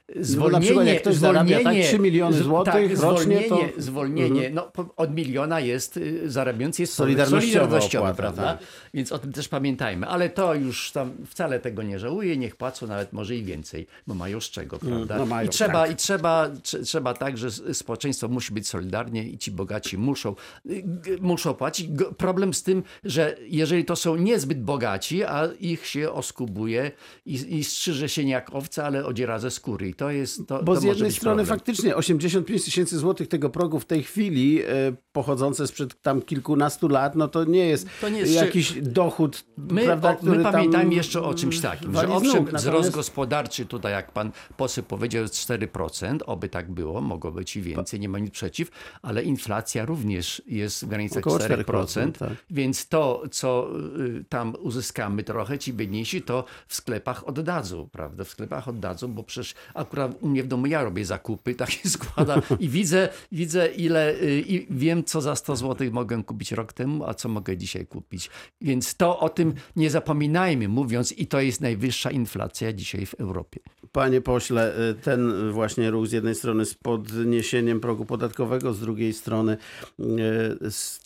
No, 0.09 0.15
na 0.21 0.25
Zwolnienie, 0.25 0.61
przykład 0.67 0.87
jak 0.87 1.01
ktoś 1.01 1.15
zarabia, 1.17 1.55
tak, 1.57 1.63
zwolnienie- 1.63 1.85
3 1.89 1.99
miliony 1.99 2.37
z- 2.37 2.43
złotych 2.43 2.75
tak, 2.75 3.01
rocznie, 3.01 3.41
to- 3.43 3.57
zwolnienie, 3.57 3.73
zwolnienie 3.79 4.51
no, 4.51 4.73
od 4.97 5.15
miliona 5.15 5.61
jest, 5.61 5.97
y, 5.97 6.31
zarabiający 6.31 6.83
jest 6.83 6.93
solidarnościowy, 6.95 7.77
opłata, 7.77 8.15
prawda? 8.15 8.43
tak. 8.43 8.59
Więc 8.95 9.13
o 9.13 9.19
tym 9.19 9.33
też 9.33 9.49
pamiętajmy. 9.49 10.07
Ale 10.07 10.31
to 10.31 10.55
już 10.55 10.93
tam 10.93 11.13
wcale 11.27 11.61
tego 11.61 11.83
nie 11.83 11.99
żałuję, 11.99 12.37
niech 12.37 12.57
płacą 12.57 12.87
nawet 12.87 13.13
może 13.13 13.37
i 13.37 13.45
więcej, 13.45 13.87
bo 14.07 14.15
mają 14.15 14.41
z 14.41 14.51
czego, 14.51 14.79
prawda? 14.79 15.19
no 15.19 15.27
mają, 15.27 15.47
I 15.47 15.51
trzeba, 15.51 15.73
tak. 15.83 15.91
i 15.91 15.97
trzeba, 15.97 16.49
trze- 16.49 16.85
trzeba 16.85 17.15
tak, 17.15 17.39
że 17.39 17.51
społeczeństwo 17.75 18.29
musi 18.29 18.55
być 18.55 18.69
solidarnie 18.69 19.25
i 19.29 19.39
ci 19.39 19.51
bogaci 19.51 19.99
muszą, 19.99 20.35
y, 20.71 20.85
muszą 21.21 21.55
płacić. 21.55 21.89
Problem 22.17 22.55
z 22.55 22.63
tym, 22.63 22.83
że 23.05 23.37
jeżeli 23.49 23.85
to 23.85 23.97
są 23.97 24.17
niezbyt 24.17 24.63
bogaci, 24.63 25.25
a 25.25 25.49
ich 25.61 25.87
się 25.87 26.11
oskubuje 26.13 26.91
i, 27.27 27.59
i 27.59 27.65
strzyże 27.65 28.09
się 28.09 28.25
nie 28.25 28.33
jak 28.33 28.55
owce, 28.55 28.85
ale 28.85 29.07
odziera 29.07 29.39
ze 29.39 29.51
skóry. 29.51 29.94
I 29.95 29.97
to 29.97 30.11
jest, 30.11 30.47
to, 30.49 30.63
Bo 30.63 30.75
to 30.75 30.81
z 30.81 30.85
jednej 30.85 31.13
strony 31.13 31.37
problem. 31.45 31.59
faktycznie 31.59 31.97
85 31.97 32.65
tysięcy 32.65 32.99
złotych 32.99 33.29
tego 33.29 33.51
progu 33.51 33.81
w 33.81 33.85
tej 33.85 34.03
chwili, 34.03 34.63
e, 34.63 34.67
pochodzące 35.13 35.67
sprzed 35.67 36.03
tam 36.03 36.23
kilkunastu 36.23 36.89
lat, 36.89 37.17
no 37.17 37.29
to 37.29 37.45
nie 37.45 37.67
jest, 37.67 37.89
To 38.01 38.09
nie 38.09 38.19
jest 38.19 38.35
jakiś 38.35 38.73
dochód, 38.83 39.45
My, 39.59 39.85
prawda, 39.85 40.11
o, 40.11 40.17
my 40.23 40.43
pamiętajmy 40.43 40.95
jeszcze 40.95 41.23
o 41.23 41.35
czymś 41.35 41.61
takim, 41.61 41.95
że 41.95 42.09
owszem, 42.09 42.33
nóg, 42.33 42.49
wzrost 42.49 42.65
natomiast- 42.67 42.91
gospodarczy 42.91 43.67
tutaj, 43.67 43.93
jak 43.93 44.13
pan 44.13 44.33
poseł 44.57 44.85
powiedział, 44.85 45.23
jest 45.23 45.35
4%, 45.35 46.23
oby 46.27 46.49
tak 46.49 46.71
było, 46.71 47.01
mogło 47.01 47.31
być 47.33 47.57
i 47.57 47.63
więcej, 47.63 48.01
nie 48.01 48.09
ma 48.09 48.19
nic 48.19 48.31
przeciw, 48.31 48.71
ale 49.03 49.23
inflacja 49.23 49.85
również 49.85 50.43
jest 50.47 50.85
w 50.85 50.89
granicach 50.89 51.19
Około 51.19 51.39
4%, 51.39 51.65
4%, 51.65 52.13
tak. 52.13 52.33
więc 52.51 52.89
to, 52.89 53.23
co 53.31 53.69
y, 53.99 54.25
tam 54.29 54.55
uzyskamy 54.61 55.23
trochę, 55.25 55.59
ci 55.59 55.73
biedniejsi, 55.73 56.23
to 56.23 56.45
w 56.69 56.75
sklepach 56.75 57.29
oddadzą, 57.29 57.89
prawda? 57.93 58.25
W 58.25 58.29
sklepach 58.29 58.69
oddadzą, 58.69 59.09
bo 59.15 59.23
przecież 59.23 59.55
akurat 59.85 60.17
u 60.21 60.29
mnie 60.29 60.43
w 60.43 60.47
domu 60.47 60.67
ja 60.67 60.85
robię 60.85 61.05
zakupy, 61.05 61.55
tak 61.55 61.71
się 61.71 61.89
składa 61.89 62.43
i 62.61 62.69
widzę, 62.69 63.09
widzę 63.33 63.67
ile, 63.67 64.15
y, 64.23 64.41
i 64.41 64.67
wiem, 64.71 65.05
co 65.05 65.21
za 65.21 65.37
100 65.37 65.57
zł 65.57 65.89
mogłem 65.93 66.25
kupić 66.25 66.53
rok 66.53 66.73
temu, 66.73 67.05
a 67.05 67.15
co 67.15 67.29
mogę 67.29 67.57
dzisiaj 67.57 67.87
kupić. 67.87 68.31
Więc 68.61 68.95
to 68.95 69.21
o 69.21 69.29
tym 69.29 69.55
nie 69.77 69.91
zapominajmy, 69.91 70.69
mówiąc, 70.69 71.13
i 71.13 71.27
to 71.27 71.41
jest 71.41 71.61
najwyższa 71.61 72.11
inflacja 72.11 72.73
dzisiaj 72.73 73.07
w 73.07 73.15
Europie. 73.15 73.61
Panie 73.93 74.21
pośle, 74.21 74.91
y, 74.91 74.95
ten 74.95 75.53
właśnie 75.53 75.91
ruch 75.91 76.07
z 76.07 76.13
jednej 76.13 76.35
strony 76.35 76.65
z 76.65 76.75
podniesieniem 76.75 77.81
progu 77.81 78.05
podatkowego, 78.05 78.75
z 78.75 78.81
drugiej 78.81 79.13
strony 79.13 79.57
y, 80.01 80.71
z 80.71 81.01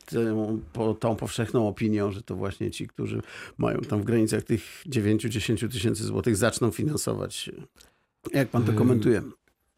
tą, 0.72 0.94
tą 1.00 1.16
powszechną 1.16 1.68
opinią, 1.68 2.12
że 2.12 2.22
to 2.22 2.34
właśnie 2.36 2.70
ci, 2.70 2.88
którzy 2.88 3.22
mają 3.58 3.80
tam 3.80 4.00
w 4.00 4.04
granicach 4.04 4.42
tych 4.42 4.82
9-10 4.86 5.68
tysięcy 5.72 6.04
złotych 6.04 6.36
zaczną 6.36 6.70
finansować. 6.70 7.50
Jak 8.34 8.48
pan 8.48 8.64
to 8.64 8.72
komentuje? 8.72 9.22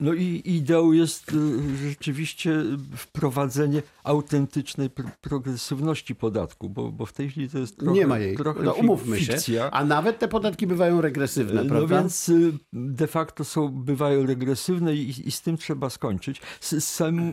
No 0.01 0.13
i 0.15 0.43
ideą 0.45 0.93
jest 0.93 1.33
y, 1.33 1.77
rzeczywiście 1.89 2.63
wprowadzenie 2.97 3.83
autentycznej 4.05 4.91
pr- 4.91 5.11
progresywności 5.21 6.15
podatku, 6.15 6.69
bo, 6.71 6.93
bo 6.93 7.07
w 7.07 7.13
tej 7.13 7.31
chwili 7.31 7.49
to 7.51 7.59
jest 7.59 7.77
trochę, 7.77 7.93
Nie 7.99 8.07
ma 8.07 8.19
jej. 8.19 8.37
trochę 8.37 8.63
No, 8.63 8.73
umówmy 8.73 9.21
się. 9.21 9.33
fikcja. 9.33 9.71
A 9.71 9.85
nawet 9.85 10.19
te 10.19 10.29
podatki 10.29 10.67
bywają 10.67 11.01
regresywne, 11.01 11.63
No 11.65 11.69
prawda? 11.69 12.01
więc 12.01 12.29
y, 12.29 12.53
de 12.73 13.07
facto 13.07 13.45
są, 13.45 13.69
bywają 13.69 14.27
regresywne 14.27 14.95
i, 14.95 15.29
i 15.29 15.31
z 15.31 15.43
tym 15.43 15.57
trzeba 15.57 15.91
skończyć. 15.91 16.41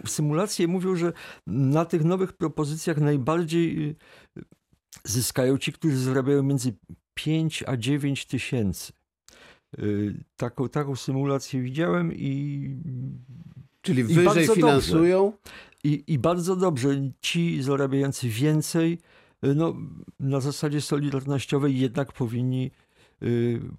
Symulacje 0.06 0.68
mówią, 0.68 0.96
że 0.96 1.14
na 1.48 1.86
tych 1.86 2.04
nowych 2.04 2.34
propozycjach 2.34 2.98
najbardziej 2.98 3.90
y, 3.90 3.96
zyskają 5.04 5.58
ci, 5.58 5.74
którzy 5.74 5.98
zarabiają 5.98 6.44
między 6.44 6.74
5 7.14 7.64
a 7.68 7.78
9 7.78 8.26
tysięcy. 8.26 8.94
Y, 9.80 10.24
Taką, 10.38 10.70
taką 10.70 10.96
symulację 10.96 11.62
widziałem 11.62 12.14
i 12.14 12.70
Czyli 13.82 14.02
I 14.02 14.04
wyżej 14.04 14.48
finansują. 14.48 15.34
I, 15.84 16.04
I 16.08 16.20
bardzo 16.20 16.56
dobrze, 16.56 17.12
ci 17.22 17.64
zarabiający 17.64 18.30
więcej, 18.30 19.00
y, 19.44 19.56
no, 19.56 19.76
na 20.20 20.40
zasadzie 20.40 20.82
solidarnościowej 20.82 21.80
jednak 21.80 22.14
powinni 22.14 22.72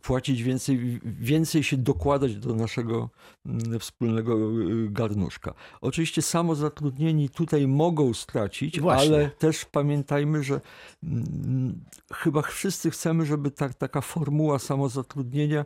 płacić 0.02 0.42
więcej, 0.42 1.00
więcej 1.04 1.62
się 1.62 1.76
dokładać 1.76 2.37
do 2.37 2.54
naszego 2.54 3.11
mm, 3.47 3.80
wspólnego 3.80 4.35
y, 4.35 4.88
garnuszka. 4.90 5.54
Oczywiście 5.80 6.23
samozatrudnieni 6.23 7.28
tutaj 7.28 7.66
mogą 7.66 8.14
stracić, 8.14 8.80
Właśnie. 8.80 9.16
ale 9.16 9.30
też 9.30 9.64
pamiętajmy, 9.64 10.42
że 10.42 10.61
mm, 11.02 11.80
chyba 12.12 12.42
wszyscy 12.42 12.90
chcemy, 12.90 13.26
żeby 13.26 13.50
ta, 13.50 13.68
taka 13.68 14.00
formuła 14.00 14.59
samozatrudnienia 14.59 15.64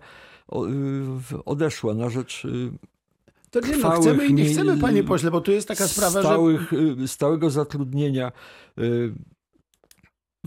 y, 1.33 1.45
odeszła 1.45 1.95
na 1.95 2.11
rzecz 2.11 2.45
y, 2.45 2.71
To 3.51 3.61
nie, 3.61 3.77
no, 3.77 4.01
chcemy 4.01 4.27
i 4.27 4.35
nie 4.35 4.45
chcemy, 4.45 4.79
panie 4.79 5.05
pośle, 5.05 5.31
bo 5.31 5.41
tu 5.41 5.53
jest 5.53 5.69
taka 5.69 5.89
sprawa, 5.89 6.23
że 6.23 6.29
stałych, 6.29 6.73
y, 6.73 7.09
stałego 7.09 7.51
zatrudnienia. 7.51 8.33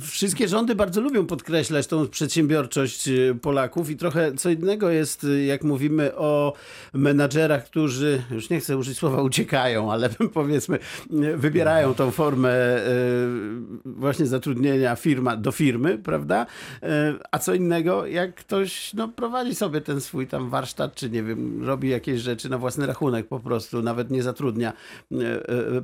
Wszystkie 0.01 0.47
rządy 0.47 0.75
bardzo 0.75 1.01
lubią 1.01 1.27
podkreślać 1.27 1.87
tą 1.87 2.07
przedsiębiorczość 2.07 3.07
y, 3.07 3.37
Polaków 3.41 3.89
i 3.89 3.95
trochę 3.95 4.33
co 4.33 4.49
innego 4.49 4.89
jest, 4.89 5.23
y, 5.23 5.43
jak 5.43 5.63
mówimy 5.63 6.15
o 6.15 6.53
menadżerach, 6.93 7.65
którzy, 7.65 8.23
już 8.31 8.49
nie 8.49 8.59
chcę 8.59 8.77
użyć 8.77 8.97
słowa 8.97 9.21
uciekają, 9.21 9.91
ale 9.91 10.09
powiedzmy 10.33 10.79
y, 11.23 11.37
wybierają 11.37 11.93
tą 11.93 12.11
formę 12.11 12.55
właśnie 13.85 14.25
zatrudnienia 14.25 14.95
firma 14.95 15.35
do 15.37 15.51
firmy, 15.51 15.97
prawda? 15.97 16.45
A 17.31 17.39
co 17.39 17.53
innego, 17.53 18.05
jak 18.05 18.35
ktoś 18.35 18.93
no, 18.93 19.07
prowadzi 19.07 19.55
sobie 19.55 19.81
ten 19.81 20.01
swój 20.01 20.27
tam 20.27 20.49
warsztat, 20.49 20.95
czy 20.95 21.09
nie 21.09 21.23
wiem, 21.23 21.65
robi 21.65 21.89
jakieś 21.89 22.21
rzeczy 22.21 22.49
na 22.49 22.57
własny 22.57 22.85
rachunek 22.85 23.27
po 23.27 23.39
prostu, 23.39 23.81
nawet 23.81 24.11
nie 24.11 24.23
zatrudnia 24.23 24.73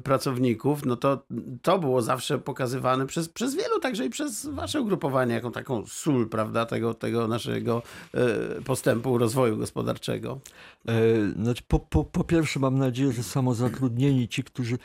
pracowników, 0.03 0.85
no 0.85 0.95
to 0.95 1.25
to 1.61 1.79
było 1.79 2.01
zawsze 2.01 2.39
pokazywane 2.39 3.07
przez, 3.07 3.29
przez 3.29 3.55
wielu, 3.55 3.79
także 3.79 4.00
i 4.03 4.09
przez 4.09 4.45
wasze 4.45 4.81
ugrupowanie, 4.81 5.33
jako 5.33 5.51
taką 5.51 5.85
sól, 5.85 6.29
prawda, 6.29 6.65
tego, 6.65 6.93
tego 6.93 7.27
naszego 7.27 7.81
y, 8.59 8.61
postępu, 8.61 9.17
rozwoju 9.17 9.57
gospodarczego. 9.57 10.39
e, 10.87 10.93
Znaczy, 11.43 11.63
po, 11.67 11.79
po, 11.79 12.03
po 12.03 12.23
pierwsze, 12.23 12.59
mam 12.59 12.77
nadzieję, 12.77 13.11
że 13.11 13.23
samozatrudnieni, 13.23 14.27
ci, 14.27 14.43
którzy 14.43 14.77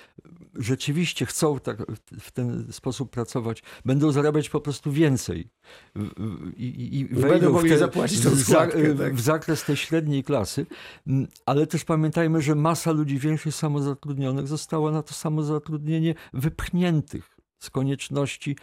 rzeczywiście 0.55 1.27
chcą 1.27 1.59
tak, 1.61 1.79
w 2.21 2.33
ten 2.33 2.67
sposób 2.73 3.11
pracować, 3.11 3.63
będą 3.85 4.13
zarabiać 4.13 4.49
po 4.49 4.61
prostu 4.61 4.93
więcej. 4.93 5.49
W- 5.95 6.09
w- 6.17 6.59
I, 6.59 6.99
i, 6.99 7.05
wejdą 7.07 7.51
w, 7.51 7.53
mogli 7.53 7.71
te, 7.71 7.79
zapłacić 7.79 8.21
tą 8.21 8.31
w, 8.31 8.35
za, 8.35 8.45
składkę, 8.45 8.95
tak. 8.95 9.15
w 9.15 9.21
zakres 9.21 9.65
tej 9.65 9.77
średniej 9.77 10.25
klasy. 10.25 10.67
Mm, 11.07 11.27
Ale 11.47 11.67
też 11.67 11.85
pamiętajmy, 11.85 12.43
że 12.43 12.55
masa 12.55 12.93
ludzi 12.93 13.19
większych 13.19 13.55
samozatrudnionych 13.55 14.49
została 14.49 14.91
na 14.91 15.03
to 15.03 15.15
samozatrudnienie 15.15 16.15
wypchniętych 16.33 17.36
z 17.59 17.71
konieczności, 17.71 18.57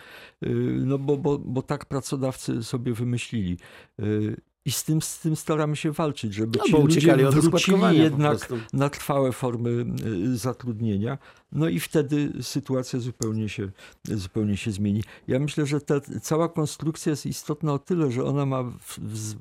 y, 0.44 0.50
no 0.86 0.98
bo, 0.98 1.18
bo, 1.18 1.38
bo 1.38 1.62
tak 1.62 1.86
pracodawcy 1.86 2.64
sobie 2.64 2.94
wymyślili. 2.94 3.58
Y, 4.00 4.42
I 4.66 4.72
z 4.72 4.84
tym, 4.84 5.02
z 5.02 5.20
tym 5.20 5.36
staramy 5.36 5.76
się 5.76 5.92
walczyć, 5.92 6.34
żeby 6.34 6.60
No, 6.60 6.66
ci 6.66 6.72
ludzie 6.72 7.16
wrócili 7.32 8.00
jednak 8.00 8.54
na 8.74 8.90
trwałe 8.90 9.32
formy 9.32 9.86
y, 10.06 10.38
zatrudnienia. 10.38 11.18
No 11.52 11.70
i 11.70 11.80
wtedy 11.80 12.34
sytuacja 12.42 13.00
zupełnie 13.00 13.50
się, 13.50 13.72
zupełnie 14.04 14.58
się 14.58 14.72
zmieni. 14.72 15.04
Ja 15.28 15.40
myślę, 15.40 15.66
że 15.66 15.82
ta 15.82 16.02
cała 16.22 16.50
konstrukcja 16.50 17.10
jest 17.10 17.26
istotna 17.26 17.74
o 17.74 17.80
tyle, 17.80 18.12
że 18.12 18.24
ona 18.24 18.46
ma 18.46 18.64
w, 18.64 19.00
w, 19.00 19.36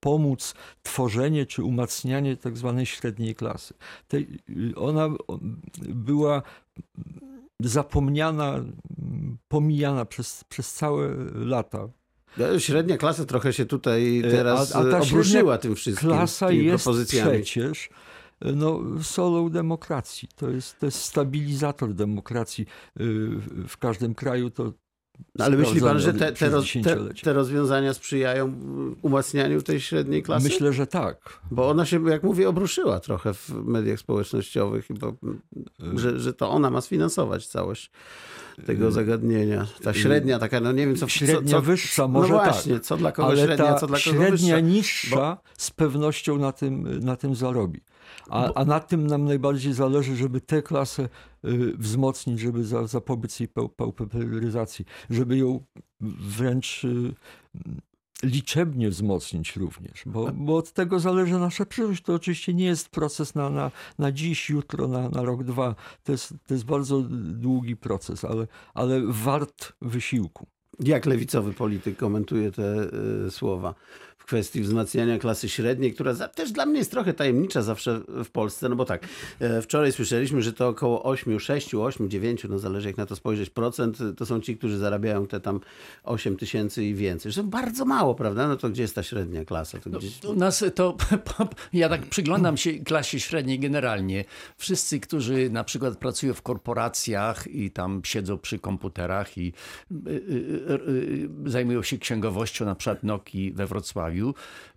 pomóc 0.00 0.54
tworzenie 0.82 1.46
czy 1.46 1.62
umacnianie 1.62 2.36
tak 2.36 2.56
zwanej 2.56 2.86
średniej 2.86 3.34
klasy. 3.34 3.74
Tej, 4.08 4.38
ona 4.76 5.08
była 5.88 6.42
zapomniana, 7.62 8.64
pomijana 9.48 10.04
przez, 10.04 10.44
przez 10.48 10.72
całe 10.72 11.08
lata. 11.34 11.88
No, 12.38 12.58
Średnia 12.58 12.96
klasa 12.96 13.24
trochę 13.24 13.52
się 13.52 13.66
tutaj 13.66 14.18
E, 14.18 14.30
teraz 14.30 14.76
a- 14.76 14.78
a 14.78 14.90
ta 14.90 14.98
e, 14.98 15.02
obruszyła 15.02 15.58
tym 15.58 15.74
wszystkim. 15.74 16.08
Klasa 16.08 16.50
jest 16.50 16.88
przecież 17.06 17.90
no, 18.40 18.80
solą 19.02 19.48
demokracji. 19.50 20.28
To 20.36 20.50
jest, 20.50 20.78
to 20.78 20.86
jest 20.86 20.98
stabilizator 21.02 21.94
demokracji 21.94 22.66
w 23.68 23.76
każdym 23.78 24.14
kraju. 24.14 24.50
To 24.50 24.72
No, 25.34 25.44
ale 25.44 25.56
myśli 25.56 25.80
pan, 25.80 26.00
że 26.00 26.14
te, 26.14 26.32
te, 26.32 26.48
roz, 26.48 26.72
te, 26.84 27.14
te 27.22 27.32
rozwiązania 27.32 27.94
sprzyjają 27.94 28.44
mm, 28.44 28.96
umacnianiu 29.02 29.62
tej 29.62 29.80
średniej 29.80 30.22
klasy? 30.22 30.44
Myślę, 30.44 30.72
że 30.72 30.86
tak. 30.86 31.40
Bo 31.50 31.68
ona 31.68 31.86
się, 31.86 32.10
jak 32.10 32.22
mówię, 32.22 32.48
obruszyła 32.48 33.00
trochę 33.00 33.34
w 33.34 33.50
mediach 33.50 33.98
społecznościowych, 33.98 34.86
bo, 35.00 35.14
że, 35.94 36.20
że 36.20 36.32
to 36.32 36.50
ona 36.50 36.70
ma 36.70 36.80
sfinansować 36.80 37.46
całość 37.46 37.90
tego 38.66 38.92
zagadnienia. 38.92 39.66
Ta 39.82 39.94
średnia 39.94 40.38
taka, 40.38 40.60
no 40.60 40.72
nie 40.72 40.86
wiem, 40.86 40.96
co... 40.96 41.08
Średnia 41.08 41.50
co, 41.50 41.50
co, 41.50 41.62
wyższa 41.62 42.08
może 42.08 42.32
No 42.32 42.38
tak. 42.38 42.52
właśnie, 42.52 42.80
co 42.80 42.96
dla 42.96 43.12
kogo 43.12 43.28
Ale 43.28 43.44
średnia, 43.44 43.74
co 43.74 43.86
dla 43.86 43.98
kogo 43.98 44.16
średnia 44.16 44.60
niższa 44.60 45.38
z 45.58 45.70
pewnością 45.70 46.38
na 46.38 46.52
tym, 46.52 46.98
na 47.04 47.16
tym 47.16 47.34
zarobi. 47.34 47.80
A, 48.30 48.54
a 48.54 48.64
na 48.64 48.80
tym 48.80 49.06
nam 49.06 49.24
najbardziej 49.24 49.72
zależy, 49.72 50.16
żeby 50.16 50.40
tę 50.40 50.62
klasę 50.62 51.02
y, 51.44 51.72
wzmocnić, 51.78 52.40
żeby 52.40 52.64
za, 52.64 52.86
zapobiec 52.86 53.40
jej 53.40 53.48
pau- 53.48 53.68
pauperyzacji, 53.68 54.84
żeby 55.10 55.36
ją 55.36 55.64
wręcz 56.20 56.84
y, 56.84 57.14
liczebnie 58.22 58.90
wzmocnić 58.90 59.56
również, 59.56 60.02
bo, 60.06 60.30
bo 60.34 60.56
od 60.56 60.72
tego 60.72 61.00
zależy 61.00 61.38
nasza 61.38 61.66
przyszłość. 61.66 62.02
To 62.02 62.14
oczywiście 62.14 62.54
nie 62.54 62.64
jest 62.64 62.88
proces 62.88 63.34
na, 63.34 63.50
na, 63.50 63.70
na 63.98 64.12
dziś, 64.12 64.50
jutro, 64.50 64.88
na, 64.88 65.08
na 65.08 65.22
rok, 65.22 65.44
dwa. 65.44 65.74
To 66.04 66.12
jest, 66.12 66.34
to 66.46 66.54
jest 66.54 66.64
bardzo 66.64 67.02
długi 67.10 67.76
proces, 67.76 68.24
ale, 68.24 68.46
ale 68.74 69.00
wart 69.06 69.72
wysiłku. 69.82 70.46
Jak 70.80 71.06
lewicowy 71.06 71.52
polityk 71.52 71.96
komentuje 71.96 72.52
te 72.52 72.88
y, 73.26 73.30
słowa 73.30 73.74
kwestii 74.26 74.60
wzmacniania 74.60 75.18
klasy 75.18 75.48
średniej, 75.48 75.94
która 75.94 76.14
za, 76.14 76.28
też 76.28 76.52
dla 76.52 76.66
mnie 76.66 76.78
jest 76.78 76.90
trochę 76.90 77.14
tajemnicza 77.14 77.62
zawsze 77.62 78.00
w 78.24 78.30
Polsce, 78.30 78.68
no 78.68 78.76
bo 78.76 78.84
tak, 78.84 79.06
e, 79.40 79.62
wczoraj 79.62 79.92
słyszeliśmy, 79.92 80.42
że 80.42 80.52
to 80.52 80.68
około 80.68 81.02
8, 81.02 81.40
6, 81.40 81.74
8, 81.74 82.10
9, 82.10 82.44
no 82.48 82.58
zależy 82.58 82.88
jak 82.88 82.96
na 82.96 83.06
to 83.06 83.16
spojrzeć, 83.16 83.50
procent 83.50 84.00
y, 84.00 84.14
to 84.14 84.26
są 84.26 84.40
ci, 84.40 84.56
którzy 84.56 84.78
zarabiają 84.78 85.26
te 85.26 85.40
tam 85.40 85.60
8 86.04 86.36
tysięcy 86.36 86.84
i 86.84 86.94
więcej. 86.94 87.32
Że 87.32 87.42
to 87.42 87.48
bardzo 87.48 87.84
mało, 87.84 88.14
prawda? 88.14 88.48
No 88.48 88.56
to 88.56 88.70
gdzie 88.70 88.82
jest 88.82 88.94
ta 88.94 89.02
średnia 89.02 89.44
klasa? 89.44 89.78
To 89.78 89.90
gdzieś... 89.90 90.24
U 90.24 90.34
nas 90.34 90.64
to, 90.74 90.96
ja 91.72 91.88
tak 91.88 92.06
przyglądam 92.06 92.56
się 92.56 92.72
klasie 92.72 93.20
średniej 93.20 93.58
generalnie. 93.58 94.24
Wszyscy, 94.56 95.00
którzy 95.00 95.50
na 95.50 95.64
przykład 95.64 95.98
pracują 95.98 96.34
w 96.34 96.42
korporacjach 96.42 97.46
i 97.46 97.70
tam 97.70 98.00
siedzą 98.04 98.38
przy 98.38 98.58
komputerach 98.58 99.38
i 99.38 99.52
y, 99.90 100.10
y, 100.10 100.12
y, 100.12 100.90
y, 101.46 101.50
zajmują 101.50 101.82
się 101.82 101.98
księgowością, 101.98 102.64
na 102.64 102.74
przykład 102.74 103.02
Nokii 103.02 103.52
we 103.52 103.66
Wrocławiu, 103.66 104.15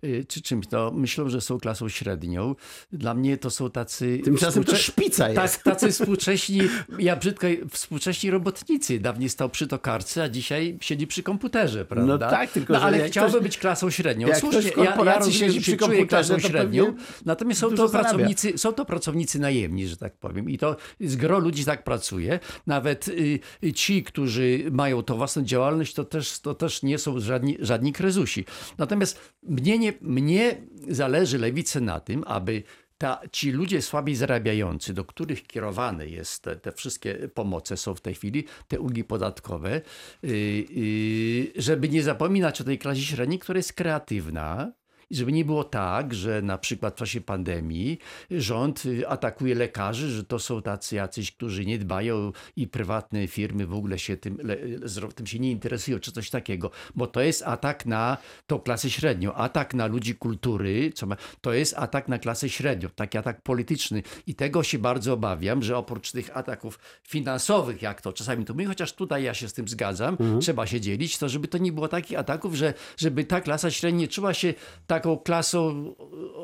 y, 0.04 0.24
czy 0.28 0.42
czymś, 0.42 0.66
to 0.66 0.90
myślą, 0.94 1.28
że 1.28 1.40
są 1.40 1.58
klasą 1.60 1.88
średnią. 1.88 2.54
Dla 2.92 3.14
mnie 3.14 3.36
to 3.38 3.50
są 3.50 3.70
tacy... 3.70 4.20
Tymczasem 4.24 4.64
to 4.64 4.72
współcze- 4.72 4.82
szpica 4.82 5.28
jest. 5.28 5.40
Tak, 5.54 5.62
tacy 5.62 5.90
współcześni, 5.92 6.60
ja 6.98 7.16
brzydko, 7.16 7.46
współcześni 7.70 8.30
robotnicy. 8.30 8.98
Dawniej 9.00 9.28
stał 9.28 9.48
przy 9.48 9.66
tokarce, 9.66 10.22
a 10.22 10.28
dzisiaj 10.28 10.78
siedzi 10.80 11.06
przy 11.06 11.22
komputerze, 11.22 11.84
prawda? 11.84 12.06
No 12.12 12.18
tak, 12.18 12.50
tylko 12.50 12.72
no, 12.72 12.80
ale 12.82 13.08
chciałby 13.08 13.30
ktoś- 13.30 13.42
być 13.42 13.58
klasą 13.58 13.90
średnią. 13.90 14.28
jak 14.28 14.36
Słusznie, 14.38 14.60
ktoś 14.60 14.72
w 14.72 14.76
ja, 14.76 14.84
ja 14.84 14.90
korporacji 14.90 15.32
rozumiem, 15.32 15.52
siedzi 15.52 15.60
przy 15.60 15.76
komputerze, 15.76 16.06
klasą 16.06 16.34
to 16.34 16.40
średnią, 16.40 16.94
natomiast 17.24 17.60
są 17.60 17.70
to, 17.70 17.88
zarabia. 17.88 18.08
pracownicy, 18.10 18.58
są 18.58 18.72
to 18.72 18.84
pracownicy 18.84 19.38
najemni, 19.38 19.86
że 19.88 19.96
tak 19.96 20.16
powiem. 20.16 20.50
I 20.50 20.58
to 20.58 20.76
z 21.00 21.16
gro 21.16 21.38
ludzi 21.38 21.64
tak 21.64 21.84
pracuje. 21.84 22.40
Nawet 22.66 23.08
y, 23.08 23.40
ci, 23.74 24.02
którzy 24.02 24.64
mają 24.70 25.02
tą 25.02 25.16
własną 25.16 25.42
działalność, 25.42 25.94
to 25.94 26.04
też, 26.04 26.40
to 26.40 26.54
też 26.54 26.82
nie 26.82 26.98
są 26.98 27.20
żadni, 27.20 27.56
żadni 27.60 27.92
krezusi. 27.92 28.44
Natomiast 28.78 29.18
mnie, 29.42 29.78
nie, 29.78 29.92
mnie 30.00 30.56
zależy 30.88 31.38
lewicy 31.38 31.80
na 31.80 32.00
tym, 32.00 32.24
aby 32.26 32.62
ta, 32.98 33.20
ci 33.32 33.50
ludzie 33.50 33.82
słabiej 33.82 34.14
zarabiający, 34.14 34.94
do 34.94 35.04
których 35.04 35.46
kierowane 35.46 36.06
jest 36.06 36.42
te, 36.42 36.56
te 36.56 36.72
wszystkie 36.72 37.14
pomoce, 37.14 37.76
są 37.76 37.94
w 37.94 38.00
tej 38.00 38.14
chwili, 38.14 38.44
te 38.68 38.80
ulgi 38.80 39.04
podatkowe, 39.04 39.80
yy, 40.22 40.30
yy, 40.30 41.52
żeby 41.56 41.88
nie 41.88 42.02
zapominać 42.02 42.60
o 42.60 42.64
tej 42.64 42.78
klasie 42.78 43.02
średniej, 43.02 43.38
która 43.38 43.56
jest 43.56 43.72
kreatywna, 43.72 44.72
i 45.10 45.16
żeby 45.16 45.32
nie 45.32 45.44
było 45.44 45.64
tak, 45.64 46.14
że 46.14 46.42
na 46.42 46.58
przykład 46.58 46.94
w 46.94 46.96
czasie 46.96 47.20
pandemii 47.20 47.98
rząd 48.30 48.86
y, 48.86 49.08
atakuje 49.08 49.54
lekarzy, 49.54 50.10
że 50.10 50.24
to 50.24 50.38
są 50.38 50.62
tacy 50.62 50.96
jacyś, 50.96 51.32
którzy 51.32 51.66
nie 51.66 51.78
dbają 51.78 52.32
i 52.56 52.68
prywatne 52.68 53.28
firmy 53.28 53.66
w 53.66 53.74
ogóle 53.74 53.98
się 53.98 54.16
tym, 54.16 54.38
tym 55.14 55.26
się 55.26 55.38
nie 55.38 55.50
interesują, 55.50 55.98
czy 55.98 56.12
coś 56.12 56.30
takiego. 56.30 56.70
Bo 56.94 57.06
to 57.06 57.20
jest 57.20 57.42
atak 57.42 57.86
na 57.86 58.16
tą 58.46 58.58
klasę 58.58 58.90
średnią, 58.90 59.34
atak 59.34 59.74
na 59.74 59.86
ludzi 59.86 60.14
kultury, 60.14 60.92
co 60.94 61.06
ma, 61.06 61.16
to 61.40 61.52
jest 61.52 61.74
atak 61.78 62.08
na 62.08 62.18
klasę 62.18 62.48
średnią, 62.48 62.88
taki 62.88 63.18
atak 63.18 63.42
polityczny. 63.42 64.02
I 64.26 64.34
tego 64.34 64.62
się 64.62 64.78
bardzo 64.78 65.12
obawiam, 65.12 65.62
że 65.62 65.76
oprócz 65.76 66.12
tych 66.12 66.36
ataków 66.36 66.78
finansowych, 67.02 67.82
jak 67.82 68.02
to 68.02 68.12
czasami 68.12 68.44
tu 68.44 68.54
my, 68.54 68.66
chociaż 68.66 68.92
tutaj 68.92 69.24
ja 69.24 69.34
się 69.34 69.48
z 69.48 69.52
tym 69.52 69.68
zgadzam, 69.68 70.16
trzeba 70.40 70.66
się 70.66 70.80
dzielić, 70.80 71.18
to 71.18 71.28
żeby 71.28 71.48
to 71.48 71.58
nie 71.58 71.72
było 71.72 71.88
takich 71.88 72.18
ataków, 72.18 72.54
że 72.54 72.74
żeby 72.96 73.24
ta 73.24 73.40
klasa 73.40 73.70
średnia 73.70 74.08
czuła 74.08 74.34
się 74.34 74.54
taką 75.00 75.18
klasą 75.18 75.94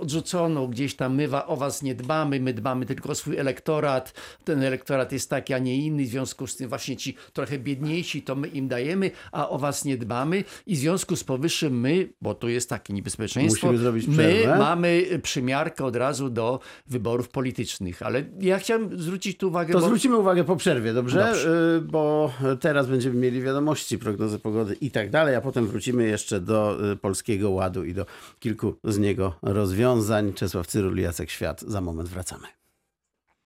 odrzuconą, 0.00 0.66
gdzieś 0.66 0.94
tam 0.94 1.14
my 1.14 1.28
wa- 1.28 1.46
o 1.46 1.56
was 1.56 1.82
nie 1.82 1.94
dbamy, 1.94 2.40
my 2.40 2.54
dbamy 2.54 2.86
tylko 2.86 3.08
o 3.08 3.14
swój 3.14 3.36
elektorat, 3.36 4.12
ten 4.44 4.62
elektorat 4.62 5.12
jest 5.12 5.30
taki, 5.30 5.54
a 5.54 5.58
nie 5.58 5.76
inny, 5.76 6.04
w 6.04 6.08
związku 6.08 6.46
z 6.46 6.56
tym 6.56 6.68
właśnie 6.68 6.96
ci 6.96 7.16
trochę 7.32 7.58
biedniejsi, 7.58 8.22
to 8.22 8.34
my 8.34 8.48
im 8.48 8.68
dajemy, 8.68 9.10
a 9.32 9.48
o 9.48 9.58
was 9.58 9.84
nie 9.84 9.96
dbamy 9.96 10.44
i 10.66 10.74
w 10.76 10.78
związku 10.78 11.16
z 11.16 11.24
powyższym 11.24 11.80
my, 11.80 12.08
bo 12.22 12.34
tu 12.34 12.48
jest 12.48 12.68
takie 12.70 12.92
niebezpieczeństwo, 12.94 13.66
Musimy 13.66 13.82
zrobić 13.82 14.06
my 14.06 14.44
mamy 14.58 15.04
przymiarkę 15.22 15.84
od 15.84 15.96
razu 15.96 16.30
do 16.30 16.60
wyborów 16.86 17.28
politycznych, 17.28 18.02
ale 18.02 18.24
ja 18.40 18.58
chciałem 18.58 18.98
zwrócić 19.00 19.38
tu 19.38 19.48
uwagę, 19.48 19.72
To 19.72 19.80
bo... 19.80 19.86
zwrócimy 19.86 20.16
uwagę 20.16 20.44
po 20.44 20.56
przerwie, 20.56 20.92
dobrze? 20.92 21.18
Dobrze. 21.26 21.76
Y, 21.76 21.80
Bo 21.80 22.32
teraz 22.60 22.86
będziemy 22.86 23.14
mieli 23.20 23.42
wiadomości, 23.42 23.98
prognozy 23.98 24.38
pogody 24.38 24.76
i 24.80 24.90
tak 24.90 25.10
dalej, 25.10 25.34
a 25.34 25.40
potem 25.40 25.66
wrócimy 25.66 26.06
jeszcze 26.08 26.40
do 26.40 26.90
y, 26.92 26.96
Polskiego 26.96 27.50
Ładu 27.50 27.84
i 27.84 27.94
do 27.94 28.06
kilku 28.46 28.78
z 28.84 28.98
niego 28.98 29.38
rozwiązań. 29.42 30.32
Czesław 30.32 30.66
Cyrul, 30.66 30.98
Jacek 30.98 31.30
Świat. 31.30 31.60
Za 31.60 31.80
moment 31.80 32.08
wracamy. 32.08 32.46